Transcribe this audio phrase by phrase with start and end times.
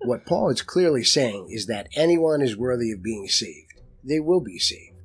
[0.00, 3.80] what Paul is clearly saying is that anyone is worthy of being saved.
[4.04, 4.96] They will be saved.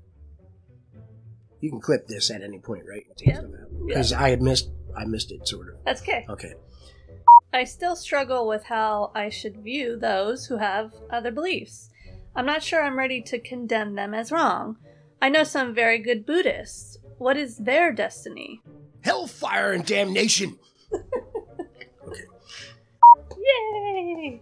[1.59, 3.05] You can clip this at any point, right?
[3.19, 3.41] Yeah.
[3.85, 5.75] Because I had missed, I missed it sort of.
[5.85, 6.25] That's okay.
[6.29, 6.53] Okay.
[7.53, 11.89] I still struggle with how I should view those who have other beliefs.
[12.35, 14.77] I'm not sure I'm ready to condemn them as wrong.
[15.21, 16.99] I know some very good Buddhists.
[17.17, 18.61] What is their destiny?
[19.01, 20.59] Hellfire and damnation.
[23.37, 24.41] Yay!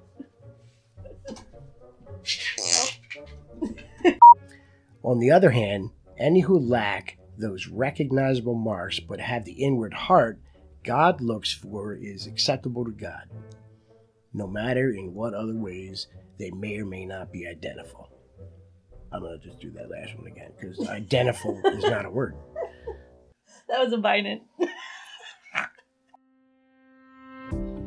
[5.05, 10.39] On the other hand, any who lack those recognizable marks but have the inward heart
[10.83, 13.29] God looks for is acceptable to God,
[14.33, 16.07] no matter in what other ways
[16.39, 18.09] they may or may not be identical.
[19.11, 22.35] I'm going to just do that last one again because identical is not a word.
[23.67, 24.41] That was a Biden.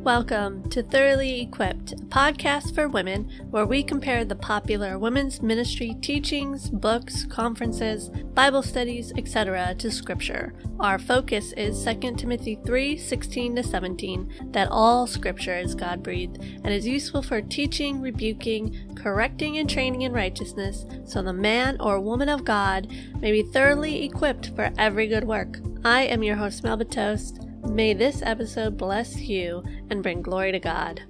[0.08, 5.98] Welcome to Thoroughly Equipped, a podcast for women where we compare the popular women's ministry
[6.00, 9.74] teachings, books, conferences, Bible studies, etc.
[9.76, 10.54] to scripture.
[10.80, 16.38] Our focus is 2 Timothy 3 16 to 17, that all scripture is God breathed
[16.42, 22.00] and is useful for teaching, rebuking, correcting, and training in righteousness, so the man or
[22.00, 25.58] woman of God may be thoroughly equipped for every good work.
[25.84, 27.44] I am your host, Melba Toast.
[27.70, 31.02] May this episode bless you and bring glory to God.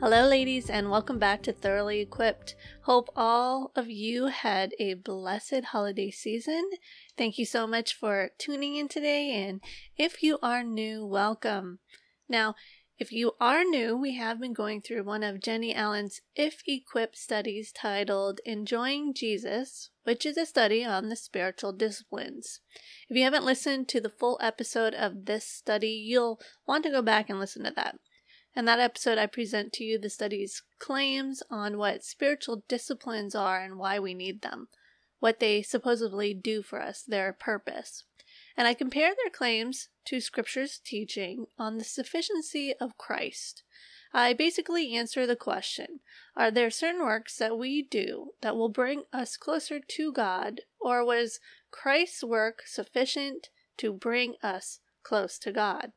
[0.00, 2.56] Hello, ladies, and welcome back to Thoroughly Equipped.
[2.82, 6.70] Hope all of you had a blessed holiday season.
[7.16, 9.60] Thank you so much for tuning in today, and
[9.96, 11.78] if you are new, welcome.
[12.28, 12.54] Now,
[12.98, 17.16] if you are new, we have been going through one of Jennie Allen's If Equipped
[17.16, 22.60] studies titled Enjoying Jesus, which is a study on the spiritual disciplines.
[23.10, 27.02] If you haven't listened to the full episode of this study, you'll want to go
[27.02, 27.96] back and listen to that.
[28.56, 33.62] In that episode, I present to you the study's claims on what spiritual disciplines are
[33.62, 34.68] and why we need them,
[35.18, 38.04] what they supposedly do for us, their purpose
[38.58, 43.62] and I compare their claims to Scripture's teaching on the sufficiency of Christ.
[44.14, 46.00] I basically answer the question
[46.34, 51.04] Are there certain works that we do that will bring us closer to God, or
[51.04, 55.92] was Christ's work sufficient to bring us close to God?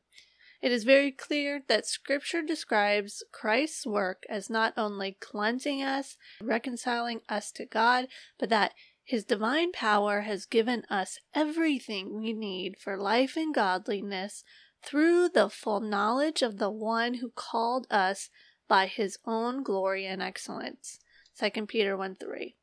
[0.60, 7.22] It is very clear that Scripture describes Christ's work as not only cleansing us, reconciling
[7.28, 8.06] us to God,
[8.38, 8.72] but that
[9.04, 14.44] his divine power has given us everything we need for life and godliness
[14.82, 18.30] through the full knowledge of the one who called us
[18.68, 20.98] by his own glory and excellence.
[21.38, 22.56] 2 Peter 1 3.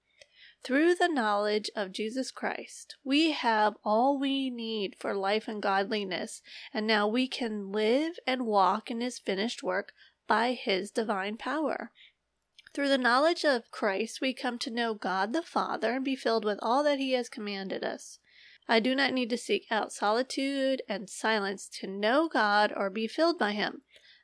[0.64, 6.42] Through the knowledge of Jesus Christ, we have all we need for life and godliness,
[6.74, 9.94] and now we can live and walk in his finished work
[10.28, 11.92] by his divine power.
[12.74, 16.46] Through the knowledge of Christ, we come to know God the Father and be filled
[16.46, 18.20] with all that He has commanded us.
[18.68, 23.08] I do not need to seek out solitude and silence to know God or be
[23.08, 23.82] filled by Him.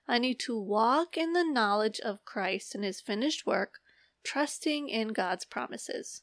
[0.07, 3.79] I need to walk in the knowledge of Christ and His finished work,
[4.23, 6.21] trusting in God's promises.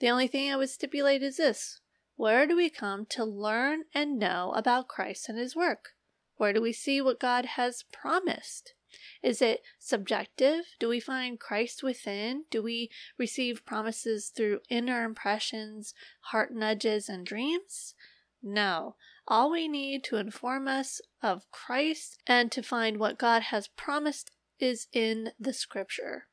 [0.00, 1.80] The only thing I would stipulate is this
[2.16, 5.90] where do we come to learn and know about Christ and His work?
[6.36, 8.74] Where do we see what God has promised?
[9.22, 10.64] Is it subjective?
[10.78, 12.44] Do we find Christ within?
[12.50, 17.94] Do we receive promises through inner impressions, heart nudges, and dreams?
[18.42, 18.96] No.
[19.28, 24.30] All we need to inform us of Christ and to find what God has promised
[24.58, 26.26] is in the scripture.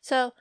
[0.00, 0.32] So,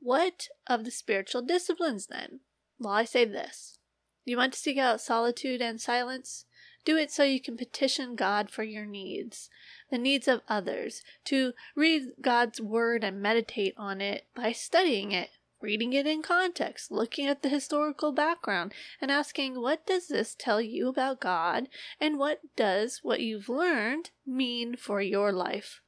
[0.00, 2.40] what of the spiritual disciplines then?
[2.78, 3.78] Well, I say this.
[4.24, 6.46] You want to seek out solitude and silence?
[6.84, 9.48] Do it so you can petition God for your needs,
[9.90, 15.30] the needs of others, to read God's Word and meditate on it by studying it,
[15.62, 20.60] reading it in context, looking at the historical background, and asking, what does this tell
[20.60, 21.68] you about God,
[21.98, 25.80] and what does what you've learned mean for your life?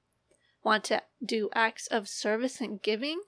[0.65, 3.21] Want to do acts of service and giving?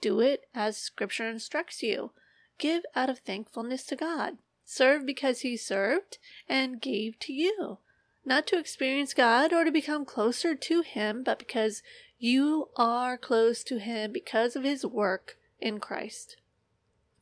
[0.00, 2.12] Do it as Scripture instructs you.
[2.58, 4.38] Give out of thankfulness to God.
[4.70, 7.78] Serve because he served and gave to you.
[8.26, 11.82] Not to experience God or to become closer to him, but because
[12.18, 16.36] you are close to him because of his work in Christ.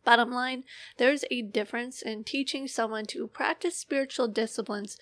[0.04, 0.64] Bottom line,
[0.96, 4.98] there's a difference in teaching someone to practice spiritual disciplines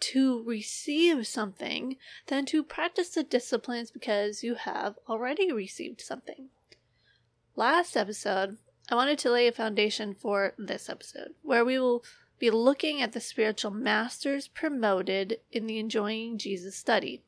[0.00, 1.96] to receive something
[2.26, 6.48] than to practice the disciplines because you have already received something.
[7.54, 8.58] Last episode,
[8.90, 12.04] I wanted to lay a foundation for this episode, where we will
[12.38, 17.22] be looking at the spiritual masters promoted in the Enjoying Jesus study.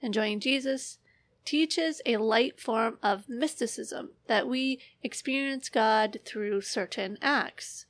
[0.00, 0.98] Enjoying Jesus
[1.44, 7.86] teaches a light form of mysticism that we experience God through certain acts.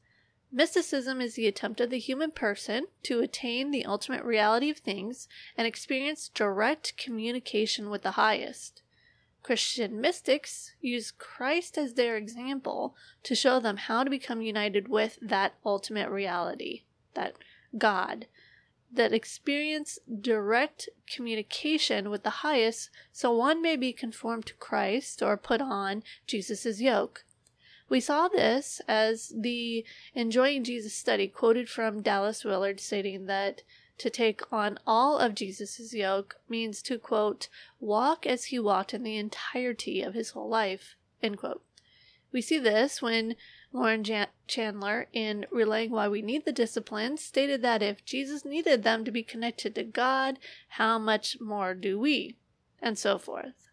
[0.51, 5.29] Mysticism is the attempt of the human person to attain the ultimate reality of things
[5.59, 8.81] and experience direct communication with the highest.
[9.45, 15.19] Christian mystics use Christ as their example to show them how to become united with
[15.21, 17.35] that ultimate reality, that
[17.77, 18.27] God,
[18.91, 25.37] that experience direct communication with the highest so one may be conformed to Christ or
[25.37, 27.27] put on Jesus' yoke.
[27.91, 33.63] We saw this as the Enjoying Jesus study quoted from Dallas Willard stating that
[33.99, 37.49] to take on all of Jesus' yoke means to, quote,
[37.81, 41.63] walk as he walked in the entirety of his whole life, end quote.
[42.33, 43.37] We see this when
[43.73, 48.83] Lauren Jan- Chandler, in Relaying Why We Need the Disciplines, stated that if Jesus needed
[48.83, 50.39] them to be connected to God,
[50.71, 52.37] how much more do we?
[52.83, 53.71] And so forth.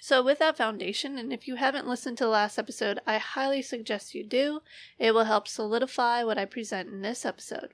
[0.00, 3.62] So, with that foundation, and if you haven't listened to the last episode, I highly
[3.62, 4.60] suggest you do.
[4.98, 7.72] It will help solidify what I present in this episode.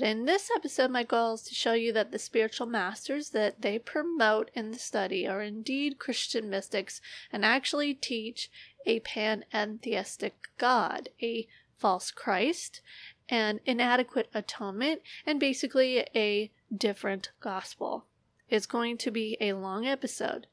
[0.00, 3.60] But in this episode, my goal is to show you that the spiritual masters that
[3.60, 8.50] they promote in the study are indeed Christian mystics and actually teach
[8.86, 12.80] a panentheistic God, a false Christ,
[13.28, 18.06] an inadequate atonement, and basically a different gospel.
[18.48, 20.46] It's going to be a long episode,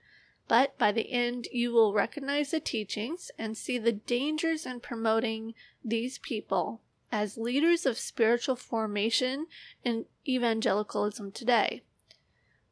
[0.50, 5.54] but by the end, you will recognize the teachings and see the dangers in promoting
[5.86, 6.82] these people
[7.12, 9.48] as leaders of spiritual formation
[9.84, 11.82] in evangelicalism today.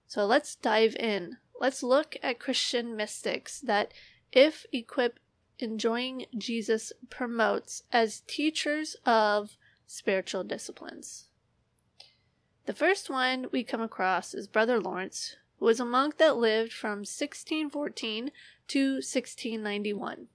[0.07, 1.37] So let's dive in.
[1.59, 3.93] Let's look at Christian mystics that,
[4.31, 5.19] if equipped,
[5.57, 11.29] enjoying Jesus promotes as teachers of spiritual disciplines.
[12.65, 16.73] The first one we come across is Brother Lawrence, who was a monk that lived
[16.73, 18.31] from 1614
[18.67, 20.27] to 1691.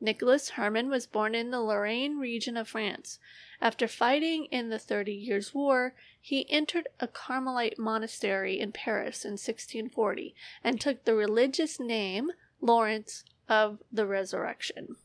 [0.00, 3.18] Nicholas Herman was born in the Lorraine region of France.
[3.60, 9.32] After fighting in the Thirty Years' War, he entered a Carmelite monastery in Paris in
[9.32, 12.30] 1640 and took the religious name
[12.60, 14.96] Lawrence of the Resurrection.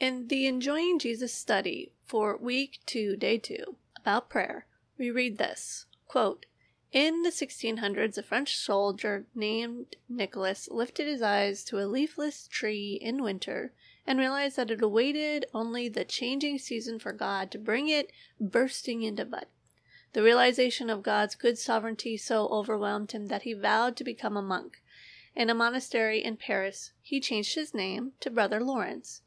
[0.00, 4.66] In the Enjoying Jesus study for week 2, day 2, about prayer,
[4.96, 6.46] we read this quote,
[6.90, 12.98] in the 1600s, a French soldier named Nicholas lifted his eyes to a leafless tree
[13.02, 13.74] in winter
[14.08, 18.10] and realized that it awaited only the changing season for God to bring it
[18.40, 19.44] bursting into bud.
[20.14, 24.40] The realization of God's good sovereignty so overwhelmed him that he vowed to become a
[24.40, 24.82] monk.
[25.36, 29.20] In a monastery in Paris, he changed his name to Brother Lawrence.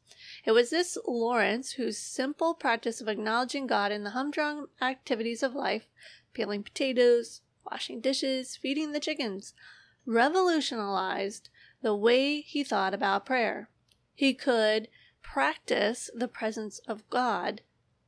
[0.44, 5.54] It was this Lawrence whose simple practice of acknowledging God in the humdrum activities of
[5.54, 5.86] life,
[6.32, 9.54] peeling potatoes, washing dishes, feeding the chickens,
[10.04, 11.50] revolutionized
[11.82, 13.68] the way he thought about prayer
[14.14, 14.88] he could
[15.22, 17.62] practice the presence of God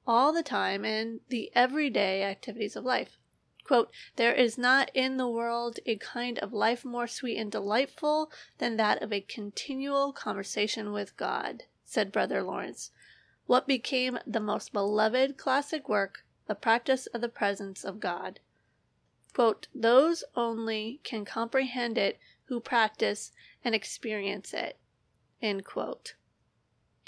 [0.06, 3.18] all the time in the everyday activities of life.
[3.64, 8.30] Quote, There is not in the world a kind of life more sweet and delightful
[8.58, 12.90] than that of a continual conversation with God, said Brother Lawrence.
[13.46, 18.40] What became the most beloved classic work, the practice of the presence of God.
[19.32, 23.32] Quote, Those only can comprehend it who practice
[23.64, 24.78] and experience it.
[25.44, 26.14] End quote.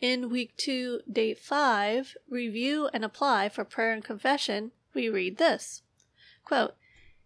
[0.02, 5.82] In week 2, day 5, review and apply for prayer and confession, we read this
[6.44, 6.76] quote,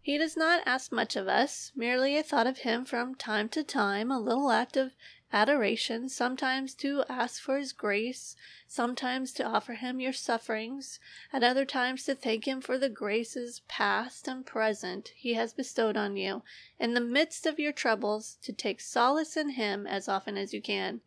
[0.01, 3.65] He does not ask much of us, merely a thought of Him from time to
[3.65, 4.93] time, a little act of
[5.33, 8.35] adoration, sometimes to ask for His grace,
[8.67, 10.99] sometimes to offer Him your sufferings,
[11.33, 15.97] at other times to thank Him for the graces past and present He has bestowed
[15.97, 16.43] on you,
[16.79, 20.61] in the midst of your troubles, to take solace in Him as often as you
[20.61, 21.01] can.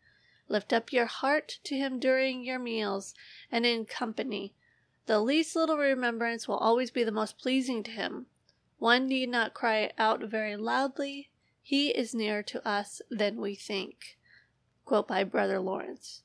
[0.48, 3.14] Lift up your heart to Him during your meals
[3.50, 4.54] and in company.
[5.06, 8.26] The least little remembrance will always be the most pleasing to Him.
[8.78, 11.30] One need not cry out very loudly.
[11.66, 14.18] He is nearer to us than we think.
[14.84, 16.22] Quote by Brother Lawrence.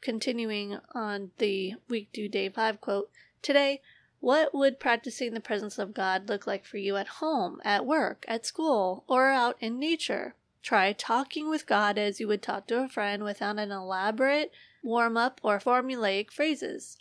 [0.00, 3.10] Continuing on the week due day 5 quote,
[3.42, 3.82] Today,
[4.20, 8.24] what would practicing the presence of God look like for you at home, at work,
[8.26, 10.34] at school, or out in nature?
[10.62, 14.50] Try talking with God as you would talk to a friend without an elaborate
[14.82, 16.96] warm up or formulaic phrases.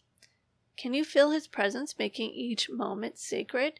[0.76, 3.80] Can you feel His presence making each moment sacred?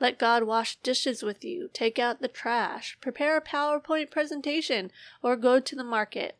[0.00, 4.90] Let God wash dishes with you, take out the trash, prepare a PowerPoint presentation,
[5.22, 6.36] or go to the market.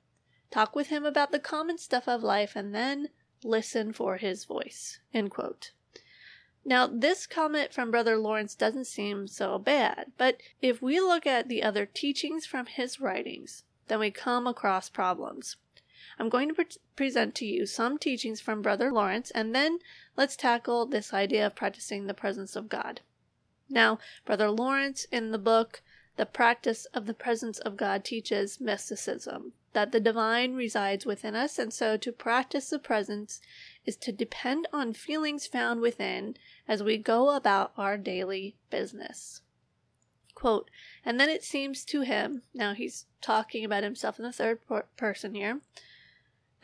[0.50, 3.10] Talk with Him about the common stuff of life and then
[3.44, 5.00] listen for His voice.
[5.12, 5.72] End quote.
[6.64, 11.48] Now, this comment from Brother Lawrence doesn't seem so bad, but if we look at
[11.48, 15.56] the other teachings from his writings, then we come across problems.
[16.18, 19.78] I'm going to pre- present to you some teachings from Brother Lawrence, and then
[20.16, 23.00] let's tackle this idea of practicing the presence of God.
[23.70, 25.80] Now, Brother Lawrence in the book
[26.16, 31.56] The Practice of the Presence of God teaches mysticism, that the divine resides within us,
[31.56, 33.40] and so to practice the presence
[33.86, 36.36] is to depend on feelings found within
[36.66, 39.42] as we go about our daily business.
[40.34, 40.68] Quote,
[41.04, 44.58] and then it seems to him, now he's talking about himself in the third
[44.96, 45.60] person here,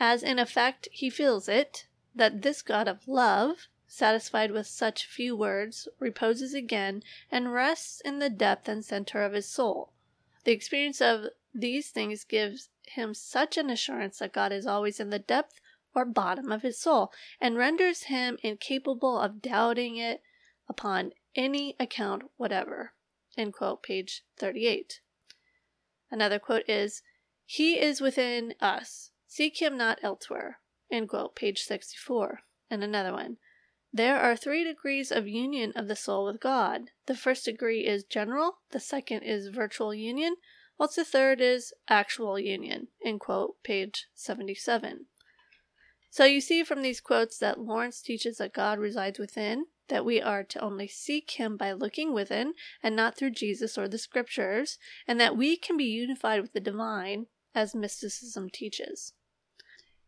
[0.00, 5.36] as in effect he feels it, that this God of love, satisfied with such few
[5.36, 9.92] words, reposes again and rests in the depth and center of his soul.
[10.44, 15.10] The experience of these things gives him such an assurance that God is always in
[15.10, 15.60] the depth
[15.94, 20.22] or bottom of his soul, and renders him incapable of doubting it
[20.68, 22.92] upon any account whatever.
[23.36, 25.00] End quote, page 38.
[26.10, 27.02] Another quote is,
[27.46, 29.10] He is within us.
[29.26, 30.60] Seek him not elsewhere.
[30.90, 32.40] End quote, page 64.
[32.70, 33.38] And another one.
[33.96, 36.90] There are three degrees of union of the soul with God.
[37.06, 40.36] The first degree is general, the second is virtual union,
[40.76, 42.88] whilst the third is actual union.
[43.02, 45.06] End quote, page 77.
[46.10, 50.20] So you see from these quotes that Lawrence teaches that God resides within, that we
[50.20, 54.76] are to only seek him by looking within and not through Jesus or the scriptures,
[55.08, 59.14] and that we can be unified with the divine as mysticism teaches.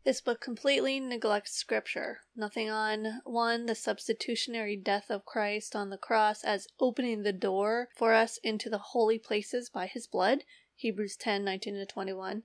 [0.08, 2.20] This book completely neglects scripture.
[2.34, 3.66] Nothing on 1.
[3.66, 8.70] The substitutionary death of Christ on the cross as opening the door for us into
[8.70, 10.44] the holy places by his blood.
[10.76, 12.42] Hebrews 10 19 to 21.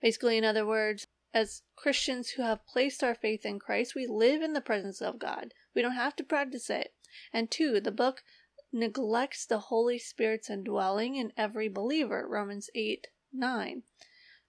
[0.00, 4.40] Basically, in other words, as Christians who have placed our faith in Christ, we live
[4.40, 5.52] in the presence of God.
[5.74, 6.94] We don't have to practice it.
[7.30, 8.24] And two, the book
[8.72, 12.26] neglects the Holy Spirit's indwelling in every believer.
[12.26, 13.82] Romans 8 9.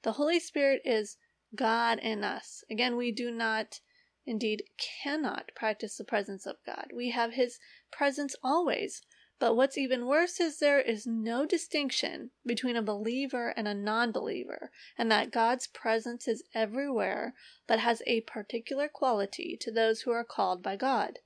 [0.03, 1.17] The Holy Spirit is
[1.55, 2.63] God in us.
[2.69, 3.79] Again, we do not,
[4.25, 6.91] indeed, cannot practice the presence of God.
[6.93, 7.59] We have His
[7.91, 9.01] presence always.
[9.39, 14.11] But what's even worse is there is no distinction between a believer and a non
[14.11, 17.33] believer, and that God's presence is everywhere,
[17.67, 21.19] but has a particular quality to those who are called by God.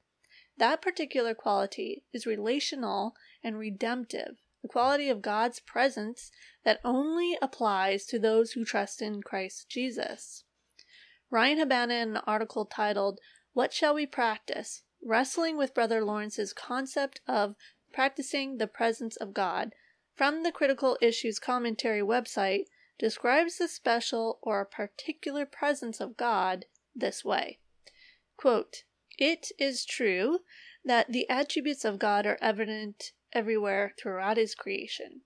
[0.57, 6.31] That particular quality is relational and redemptive, the quality of God's presence
[6.63, 10.43] that only applies to those who trust in Christ Jesus.
[11.29, 13.19] Ryan Habbena, in an article titled,
[13.53, 14.83] What Shall We Practice?
[15.03, 17.55] Wrestling with Brother Lawrence's concept of
[17.93, 19.73] Practicing the Presence of God,
[20.15, 22.65] from the Critical Issues Commentary website,
[22.97, 27.59] describes the special or particular presence of God this way
[28.37, 28.83] Quote,
[29.17, 30.39] It is true
[30.83, 35.21] that the attributes of God are evident everywhere throughout His creation.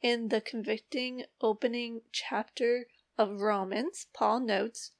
[0.00, 2.86] In the convicting opening chapter
[3.16, 4.92] of Romans, Paul notes,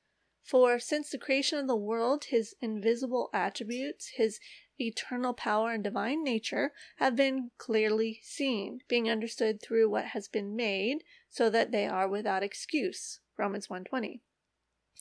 [0.43, 4.41] For since the creation of the world, His invisible attributes, His
[4.81, 10.57] eternal power and divine nature have been clearly seen, being understood through what has been
[10.57, 13.21] made, so that they are without excuse.
[13.37, 14.21] Romans 1:20.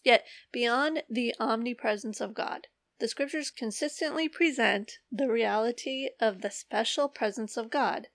[0.03, 2.67] Yet beyond the omnipresence of God,
[2.99, 8.07] the scriptures consistently present the reality of the special presence of God.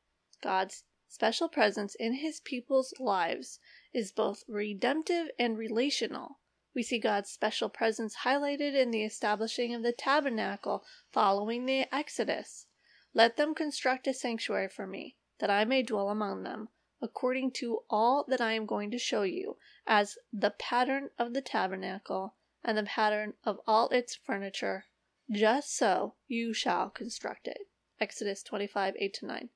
[0.43, 3.61] God's special presence in his people's lives
[3.93, 6.41] is both redemptive and relational.
[6.75, 12.67] We see God's special presence highlighted in the establishing of the tabernacle following the Exodus.
[13.15, 16.71] Let them construct a sanctuary for me, that I may dwell among them,
[17.01, 21.43] according to all that I am going to show you, as the pattern of the
[21.43, 24.87] tabernacle and the pattern of all its furniture.
[25.31, 27.69] Just so you shall construct it.
[28.01, 29.51] Exodus 25 8 9.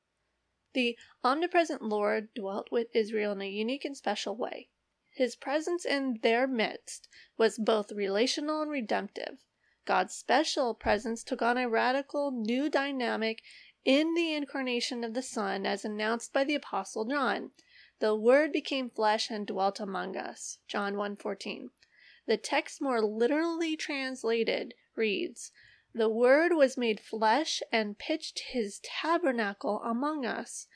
[0.72, 4.68] The omnipresent Lord dwelt with Israel in a unique and special way.
[5.10, 7.08] His presence in their midst
[7.38, 9.44] was both relational and redemptive.
[9.86, 13.42] God's special presence took on a radical new dynamic
[13.84, 17.52] in the incarnation of the Son as announced by the apostle John.
[18.00, 20.58] The word became flesh and dwelt among us.
[20.68, 21.70] John 1:14.
[22.26, 25.52] The text more literally translated reads,
[25.94, 30.66] "The word was made flesh and pitched his tabernacle among us."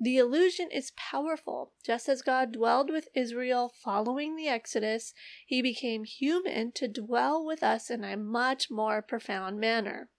[0.00, 1.72] The illusion is powerful.
[1.82, 5.14] Just as God dwelled with Israel following the Exodus,
[5.46, 10.10] he became human to dwell with us in a much more profound manner.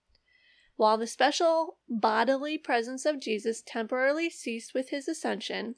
[0.76, 5.76] While the special bodily presence of Jesus temporarily ceased with his ascension,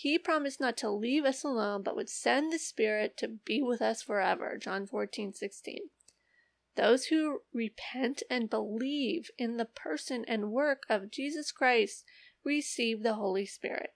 [0.00, 3.82] he promised not to leave us alone, but would send the Spirit to be with
[3.82, 4.56] us forever.
[4.56, 5.78] John 14, 16.
[6.76, 12.04] Those who repent and believe in the person and work of Jesus Christ
[12.44, 13.90] receive the Holy Spirit.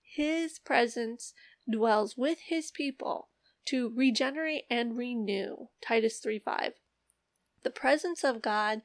[0.00, 1.34] His presence
[1.70, 3.28] dwells with his people
[3.66, 5.66] to regenerate and renew.
[5.82, 6.72] Titus 3 5.
[7.62, 8.80] The presence of God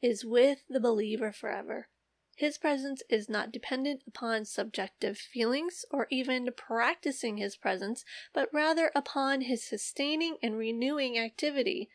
[0.00, 1.88] is with the believer forever.
[2.36, 8.90] His presence is not dependent upon subjective feelings or even practicing his presence, but rather
[8.94, 11.90] upon his sustaining and renewing activity.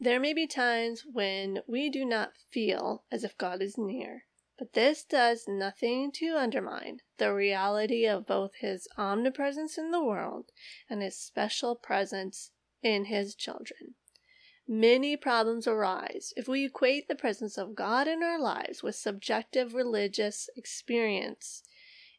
[0.00, 4.24] There may be times when we do not feel as if God is near,
[4.58, 10.52] but this does nothing to undermine the reality of both his omnipresence in the world
[10.88, 12.50] and his special presence
[12.82, 13.94] in his children.
[14.68, 19.74] Many problems arise if we equate the presence of God in our lives with subjective
[19.74, 21.62] religious experience.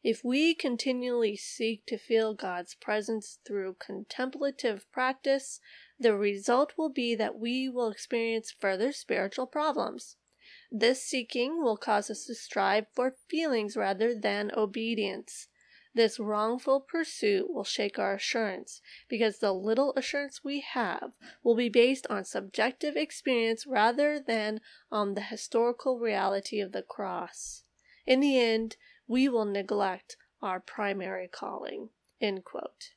[0.02, 5.60] If we continually seek to feel God's presence through contemplative practice,
[5.98, 10.16] the result will be that we will experience further spiritual problems.
[10.70, 15.48] This seeking will cause us to strive for feelings rather than obedience.
[15.98, 21.68] This wrongful pursuit will shake our assurance, because the little assurance we have will be
[21.68, 24.60] based on subjective experience rather than
[24.92, 27.64] on the historical reality of the cross.
[28.06, 28.76] In the end,
[29.08, 31.88] we will neglect our primary calling.
[32.20, 32.90] End quote.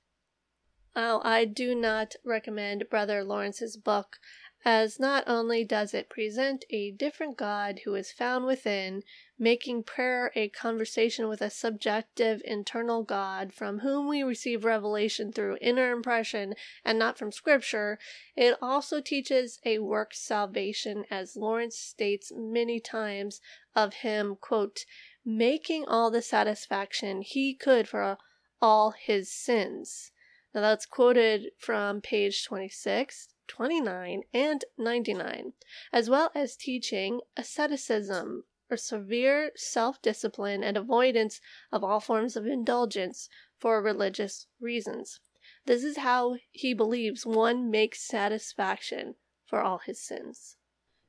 [0.96, 4.20] I do not recommend Brother Lawrence's book
[4.66, 9.04] as not only does it present a different God who is found within,
[9.40, 15.58] making prayer a conversation with a subjective internal God from whom we receive revelation through
[15.62, 16.54] inner impression
[16.86, 17.98] and not from Scripture,
[18.36, 23.42] it also teaches a work salvation, as Lawrence states many times
[23.76, 24.86] of him, quote,
[25.26, 28.18] making all the satisfaction he could for
[28.62, 30.11] all his sins.
[30.54, 35.54] Now that's quoted from page 26 29 and 99,
[35.92, 41.42] as well as teaching asceticism or severe self discipline and avoidance
[41.72, 43.28] of all forms of indulgence
[43.60, 45.20] for religious reasons.
[45.66, 50.58] This is how he believes one makes satisfaction for all his sins.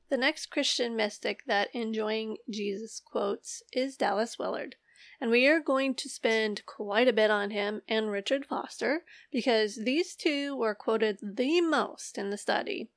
[0.09, 4.75] The next Christian mystic that enjoying Jesus quotes is Dallas Willard.
[5.23, 9.77] And we are going to spend quite a bit on him and Richard Foster because
[9.77, 12.89] these two were quoted the most in the study.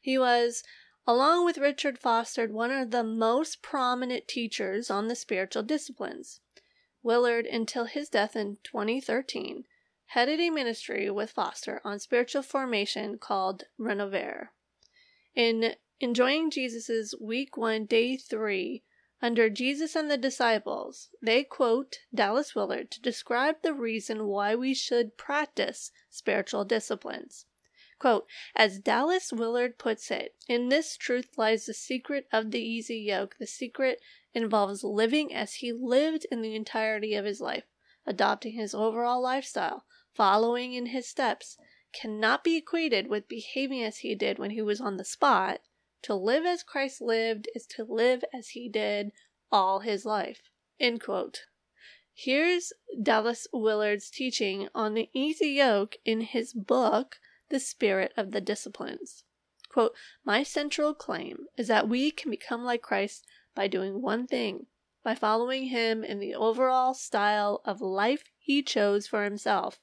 [0.00, 0.62] He was,
[1.08, 6.38] along with Richard Foster, one of the most prominent teachers on the spiritual disciplines.
[7.02, 9.64] Willard, until his death in 2013,
[10.04, 14.50] headed a ministry with Foster on spiritual formation called Renovaré.
[15.34, 18.84] In Enjoying Jesus' Week 1, Day 3,
[19.22, 24.74] under Jesus and the Disciples, they quote Dallas Willard to describe the reason why we
[24.74, 27.46] should practice spiritual disciplines.
[28.00, 32.98] Quote, as Dallas Willard puts it, in this truth lies the secret of the easy
[32.98, 33.36] yoke.
[33.38, 34.00] The secret
[34.34, 37.68] involves living as he lived in the entirety of his life,
[38.04, 41.56] adopting his overall lifestyle, following in his steps,
[41.92, 45.60] cannot be equated with behaving as he did when he was on the spot,
[46.02, 49.12] to live as Christ lived is to live as he did
[49.50, 50.42] all his life.
[50.80, 51.44] End quote.
[52.14, 58.40] Here's Dallas Willard's teaching on the easy yoke in his book, The Spirit of the
[58.40, 59.24] Disciplines.
[59.68, 64.66] Quote, My central claim is that we can become like Christ by doing one thing,
[65.02, 69.80] by following him in the overall style of life he chose for himself.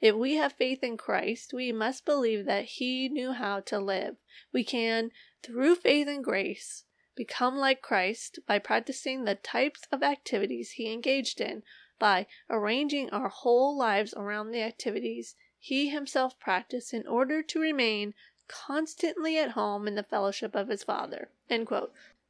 [0.00, 4.16] If we have faith in Christ, we must believe that he knew how to live.
[4.52, 5.10] We can,
[5.42, 6.84] through faith and grace,
[7.16, 11.64] become like Christ by practicing the types of activities he engaged in,
[11.98, 18.14] by arranging our whole lives around the activities he himself practiced in order to remain
[18.46, 21.30] constantly at home in the fellowship of his Father.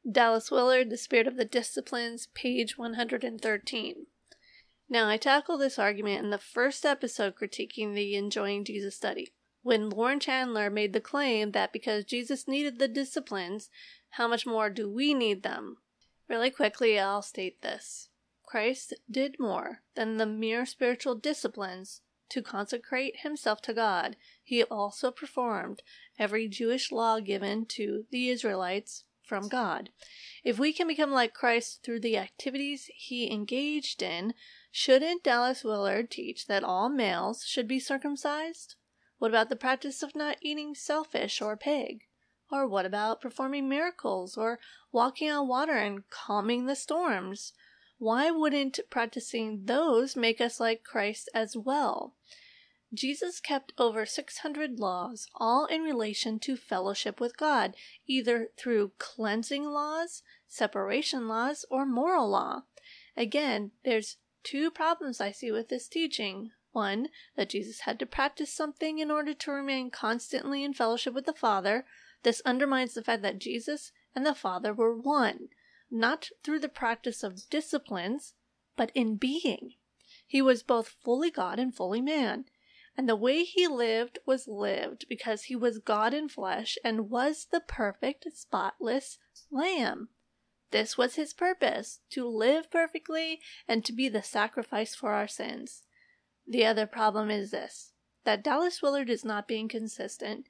[0.09, 4.07] Dallas Willard, The Spirit of the Disciplines, page 113.
[4.89, 9.29] Now, I tackle this argument in the first episode critiquing the Enjoying Jesus study
[9.61, 13.69] when Lauren Chandler made the claim that because Jesus needed the disciplines,
[14.11, 15.77] how much more do we need them?
[16.27, 18.09] Really quickly, I'll state this
[18.43, 24.15] Christ did more than the mere spiritual disciplines to consecrate himself to God.
[24.43, 25.83] He also performed
[26.17, 29.89] every Jewish law given to the Israelites from God.
[30.43, 34.33] If we can become like Christ through the activities he engaged in,
[34.71, 38.75] shouldn't Dallas Willard teach that all males should be circumcised?
[39.17, 42.03] What about the practice of not eating shellfish or pig?
[42.51, 44.59] Or what about performing miracles or
[44.91, 47.53] walking on water and calming the storms?
[47.97, 52.15] Why wouldn't practicing those make us like Christ as well?
[52.93, 57.75] Jesus kept over 600 laws, all in relation to fellowship with God,
[58.07, 62.63] either through cleansing laws, separation laws, or moral law.
[63.15, 66.51] Again, there's two problems I see with this teaching.
[66.71, 71.25] One, that Jesus had to practice something in order to remain constantly in fellowship with
[71.25, 71.85] the Father.
[72.23, 75.49] This undermines the fact that Jesus and the Father were one,
[75.89, 78.33] not through the practice of disciplines,
[78.75, 79.73] but in being.
[80.27, 82.45] He was both fully God and fully man.
[82.95, 87.47] And the way he lived was lived because he was God in flesh and was
[87.51, 89.17] the perfect, spotless
[89.49, 90.09] Lamb.
[90.71, 95.83] This was his purpose to live perfectly and to be the sacrifice for our sins.
[96.47, 97.93] The other problem is this
[98.25, 100.47] that Dallas Willard is not being consistent.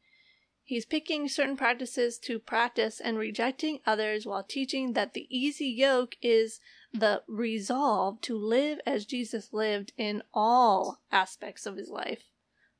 [0.63, 6.15] He's picking certain practices to practice and rejecting others while teaching that the easy yoke
[6.21, 6.59] is
[6.93, 12.23] the resolve to live as Jesus lived in all aspects of his life.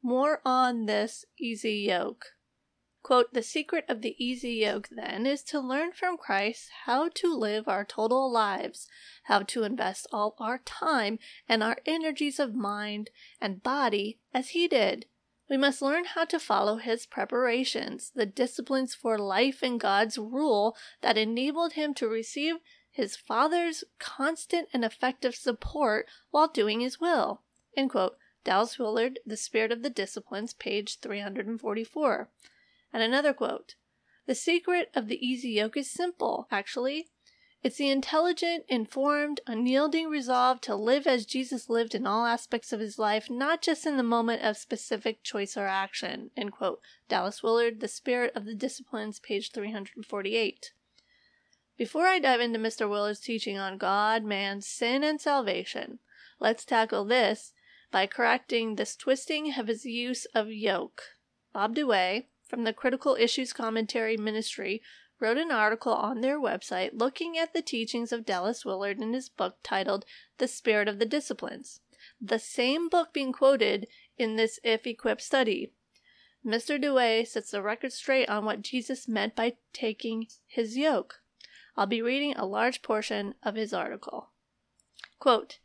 [0.02, 2.26] More on this easy yoke.
[3.02, 7.34] Quote, the secret of the easy yoke, then, is to learn from Christ how to
[7.34, 8.90] live our total lives,
[9.24, 13.10] how to invest all our time and our energies of mind
[13.40, 15.06] and body as he did.
[15.50, 20.76] We must learn how to follow his preparations, the disciplines for life in God's rule
[21.02, 22.58] that enabled him to receive
[22.92, 27.42] his Father's constant and effective support while doing his will.
[27.78, 28.18] End quote.
[28.44, 32.30] Dallas Willard, The Spirit of the Disciplines, page 344.
[32.92, 33.76] And another quote
[34.26, 37.08] The secret of the easy yoke is simple, actually.
[37.62, 42.80] It's the intelligent, informed, unyielding resolve to live as Jesus lived in all aspects of
[42.80, 46.32] his life, not just in the moment of specific choice or action.
[46.38, 46.80] End quote.
[47.10, 50.72] Dallas Willard, The Spirit of the Disciplines, page 348.
[51.78, 52.90] Before I dive into Mr.
[52.90, 56.00] Willard's teaching on God, man, sin, and salvation,
[56.40, 57.54] let's tackle this
[57.92, 61.02] by correcting this twisting of his use of yoke.
[61.52, 64.82] Bob DeWaay, from the Critical Issues Commentary Ministry,
[65.20, 69.30] wrote an article on their website looking at the teachings of Dallas Willard in his
[69.30, 70.04] book titled
[70.40, 71.82] The Spirit of the Disciplines,
[72.20, 75.74] the same book being quoted in this If Equipped study.
[76.46, 76.82] Mr.
[76.82, 81.22] DeWaay sets the record straight on what Jesus meant by taking his yoke.
[81.78, 84.30] I'll be reading a large portion of his article.
[85.20, 85.60] Quote,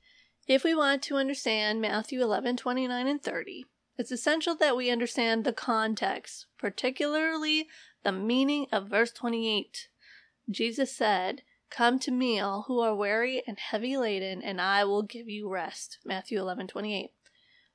[0.46, 3.64] if we want to understand Matthew 11, 29, and 30,
[3.96, 7.68] it's essential that we understand the context, particularly
[8.02, 9.88] the meaning of verse 28.
[10.50, 15.02] Jesus said, Come to me, all who are weary and heavy laden, and I will
[15.02, 15.98] give you rest.
[16.04, 17.10] Matthew 11, 28.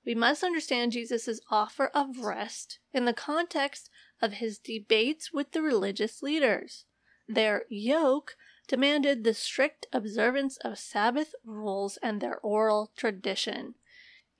[0.05, 3.89] We must understand Jesus' offer of rest in the context
[4.21, 6.85] of his debates with the religious leaders.
[7.27, 8.35] Their yoke
[8.67, 13.75] demanded the strict observance of Sabbath rules and their oral tradition.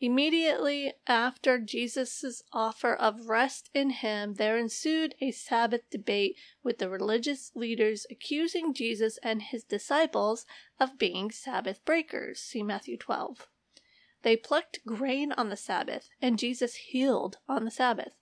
[0.02, 6.90] Immediately after Jesus' offer of rest in him, there ensued a Sabbath debate with the
[6.90, 10.46] religious leaders accusing Jesus and his disciples
[10.80, 12.40] of being Sabbath breakers.
[12.40, 13.50] See Matthew 12.
[14.22, 18.14] They plucked grain on the Sabbath, and Jesus healed on the Sabbath.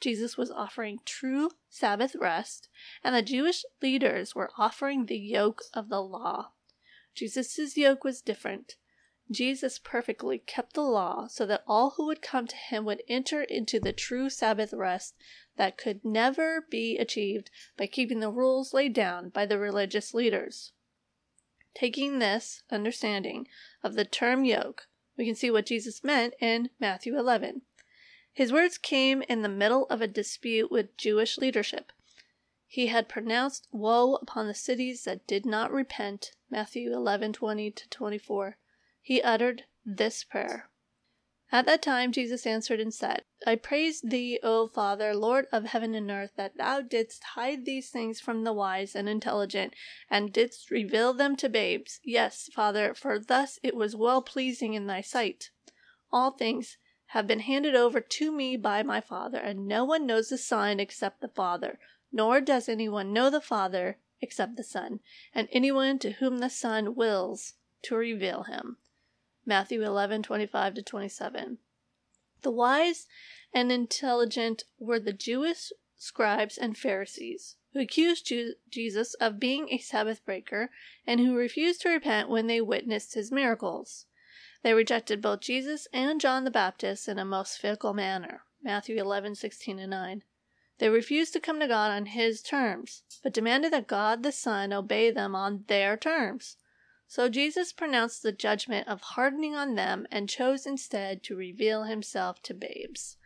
[0.00, 2.68] Jesus was offering true Sabbath rest,
[3.02, 6.52] and the Jewish leaders were offering the yoke of the law.
[7.12, 8.76] Jesus' yoke was different.
[9.30, 13.42] Jesus perfectly kept the law so that all who would come to him would enter
[13.42, 15.14] into the true Sabbath rest
[15.56, 20.72] that could never be achieved by keeping the rules laid down by the religious leaders.
[21.74, 23.48] Taking this understanding
[23.82, 27.62] of the term yoke, we can see what Jesus meant in Matthew 11.
[28.32, 31.92] His words came in the middle of a dispute with Jewish leadership.
[32.66, 36.32] He had pronounced woe upon the cities that did not repent.
[36.50, 38.58] Matthew 11:20 to 24.
[39.06, 40.70] He uttered this prayer.
[41.52, 45.94] At that time Jesus answered and said, I praise thee, O Father, Lord of heaven
[45.94, 49.74] and earth, that thou didst hide these things from the wise and intelligent,
[50.08, 52.00] and didst reveal them to babes.
[52.02, 55.50] Yes, Father, for thus it was well pleasing in thy sight.
[56.10, 60.30] All things have been handed over to me by my Father, and no one knows
[60.30, 61.78] the Son except the Father,
[62.10, 65.00] nor does anyone know the Father except the Son,
[65.34, 68.78] and anyone to whom the Son wills to reveal him.
[69.46, 71.58] Matthew 11:25 to 27.
[72.42, 73.06] The wise
[73.52, 78.32] and intelligent were the Jewish scribes and Pharisees, who accused
[78.70, 80.70] Jesus of being a Sabbath breaker
[81.06, 84.06] and who refused to repent when they witnessed his miracles.
[84.62, 88.44] They rejected both Jesus and John the Baptist in a most fickle manner.
[88.62, 90.22] Matthew 11, 16 and 9.
[90.78, 94.72] They refused to come to God on his terms, but demanded that God the Son
[94.72, 96.56] obey them on their terms.
[97.06, 102.42] So Jesus pronounced the judgment of hardening on them and chose instead to reveal himself
[102.42, 103.16] to babes.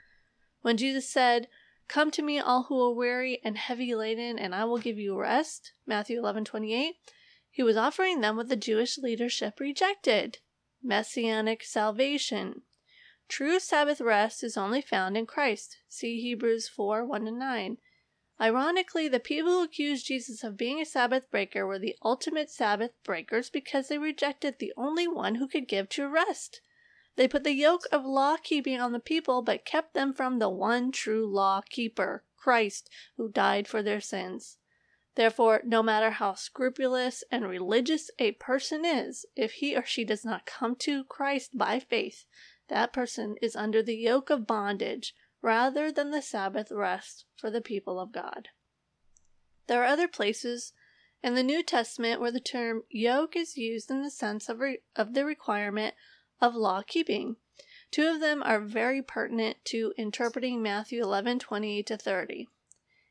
[0.62, 1.48] When Jesus said,
[1.86, 5.18] Come to me, all who are weary and heavy laden, and I will give you
[5.18, 6.96] rest, Matthew 11 28,
[7.50, 10.38] he was offering them what the Jewish leadership rejected
[10.82, 12.62] messianic salvation.
[13.28, 15.78] True Sabbath rest is only found in Christ.
[15.88, 17.78] See Hebrews 4 1 9.
[18.40, 22.92] Ironically, the people who accused Jesus of being a Sabbath breaker were the ultimate Sabbath
[23.02, 26.60] breakers because they rejected the only one who could give true rest.
[27.16, 30.48] They put the yoke of law keeping on the people, but kept them from the
[30.48, 34.58] one true law keeper, Christ, who died for their sins.
[35.16, 40.24] Therefore, no matter how scrupulous and religious a person is, if he or she does
[40.24, 42.24] not come to Christ by faith,
[42.68, 47.60] that person is under the yoke of bondage rather than the Sabbath rest for the
[47.60, 48.48] people of God.
[49.66, 50.72] There are other places
[51.22, 54.82] in the New Testament where the term yoke is used in the sense of, re-
[54.96, 55.94] of the requirement
[56.40, 57.36] of law keeping.
[57.90, 62.48] Two of them are very pertinent to interpreting Matthew 11 20 to 30.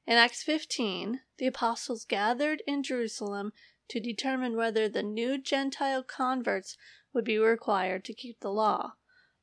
[0.05, 3.51] In Acts 15, the apostles gathered in Jerusalem
[3.89, 6.77] to determine whether the new Gentile converts
[7.13, 8.93] would be required to keep the law.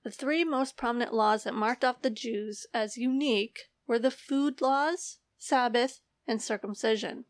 [0.05, 4.61] The three most prominent laws that marked off the Jews as unique were the food
[4.61, 7.25] laws, Sabbath, and circumcision.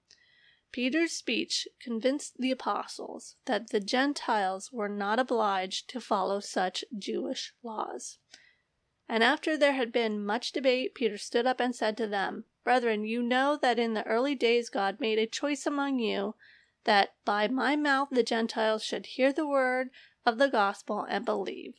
[0.73, 7.55] Peter's speech convinced the apostles that the Gentiles were not obliged to follow such Jewish
[7.63, 8.19] laws.
[9.09, 13.05] And after there had been much debate, Peter stood up and said to them, Brethren,
[13.05, 16.35] you know that in the early days God made a choice among you
[16.83, 19.91] that by my mouth the Gentiles should hear the word
[20.27, 21.75] of the gospel and believe.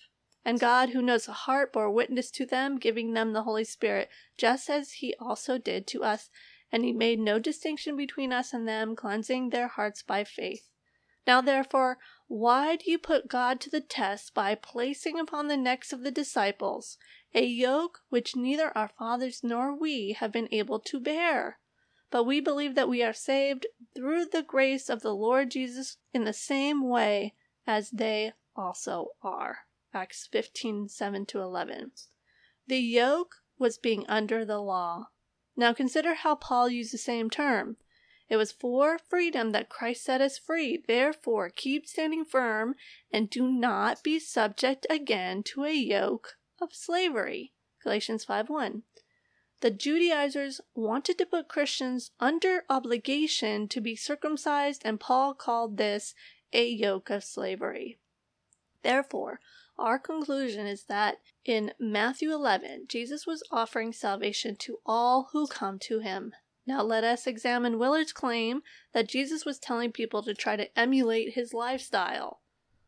[0.47, 4.09] And God, who knows the heart, bore witness to them, giving them the Holy Spirit,
[4.37, 6.29] just as He also did to us.
[6.71, 10.69] And He made no distinction between us and them, cleansing their hearts by faith.
[11.25, 15.91] Now, therefore, why do you put God to the test by placing upon the necks
[15.91, 16.99] of the disciples
[17.33, 21.57] a yoke which neither our fathers nor we have been able to bear?
[22.11, 26.23] But we believe that we are saved through the grace of the Lord Jesus in
[26.23, 27.33] the same way
[27.65, 29.64] as they also are.
[29.95, 31.91] Acts 15 7 to 11.
[32.67, 35.07] The yoke was being under the law.
[35.55, 37.77] Now consider how Paul used the same term.
[38.27, 40.83] It was for freedom that Christ set us free.
[40.85, 42.75] Therefore, keep standing firm
[43.09, 47.53] and do not be subject again to a yoke of slavery.
[47.81, 48.83] Galatians 5 1.
[49.61, 56.13] The Judaizers wanted to put Christians under obligation to be circumcised, and Paul called this
[56.51, 57.97] a yoke of slavery.
[58.83, 59.39] Therefore,
[59.77, 65.79] our conclusion is that in Matthew 11, Jesus was offering salvation to all who come
[65.79, 66.33] to him.
[66.65, 68.61] Now let us examine Willard's claim
[68.93, 72.41] that Jesus was telling people to try to emulate his lifestyle.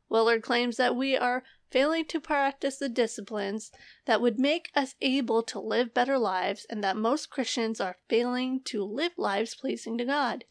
[0.09, 3.71] Willard claims that we are failing to practice the disciplines
[4.05, 8.61] that would make us able to live better lives, and that most Christians are failing
[8.65, 10.45] to live lives pleasing to God.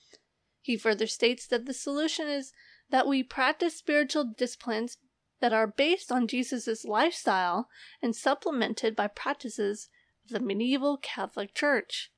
[0.60, 2.52] He further states that the solution is
[2.90, 4.98] that we practice spiritual disciplines
[5.40, 7.68] that are based on Jesus' lifestyle
[8.02, 9.88] and supplemented by practices
[10.24, 12.10] of the medieval Catholic Church.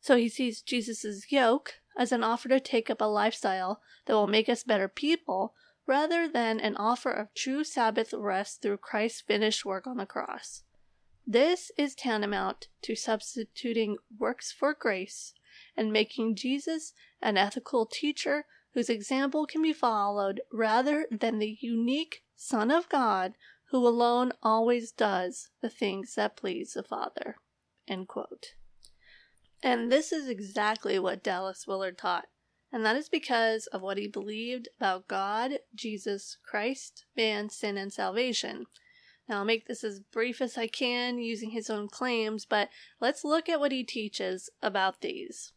[0.00, 4.26] So he sees Jesus' yoke as an offer to take up a lifestyle that will
[4.26, 5.54] make us better people
[5.86, 10.62] rather than an offer of true Sabbath rest through Christ's finished work on the cross.
[11.26, 15.32] This is tantamount to substituting works for grace
[15.76, 22.22] and making Jesus an ethical teacher whose example can be followed rather than the unique
[22.36, 23.34] Son of God,
[23.70, 27.36] who alone always does the things that please the Father.
[29.62, 32.26] And this is exactly what Dallas Willard taught,
[32.70, 37.92] and that is because of what he believed about God, Jesus Christ, man, sin, and
[37.92, 38.66] salvation.
[39.26, 42.68] Now, I'll make this as brief as I can using his own claims, but
[43.00, 45.53] let's look at what he teaches about these.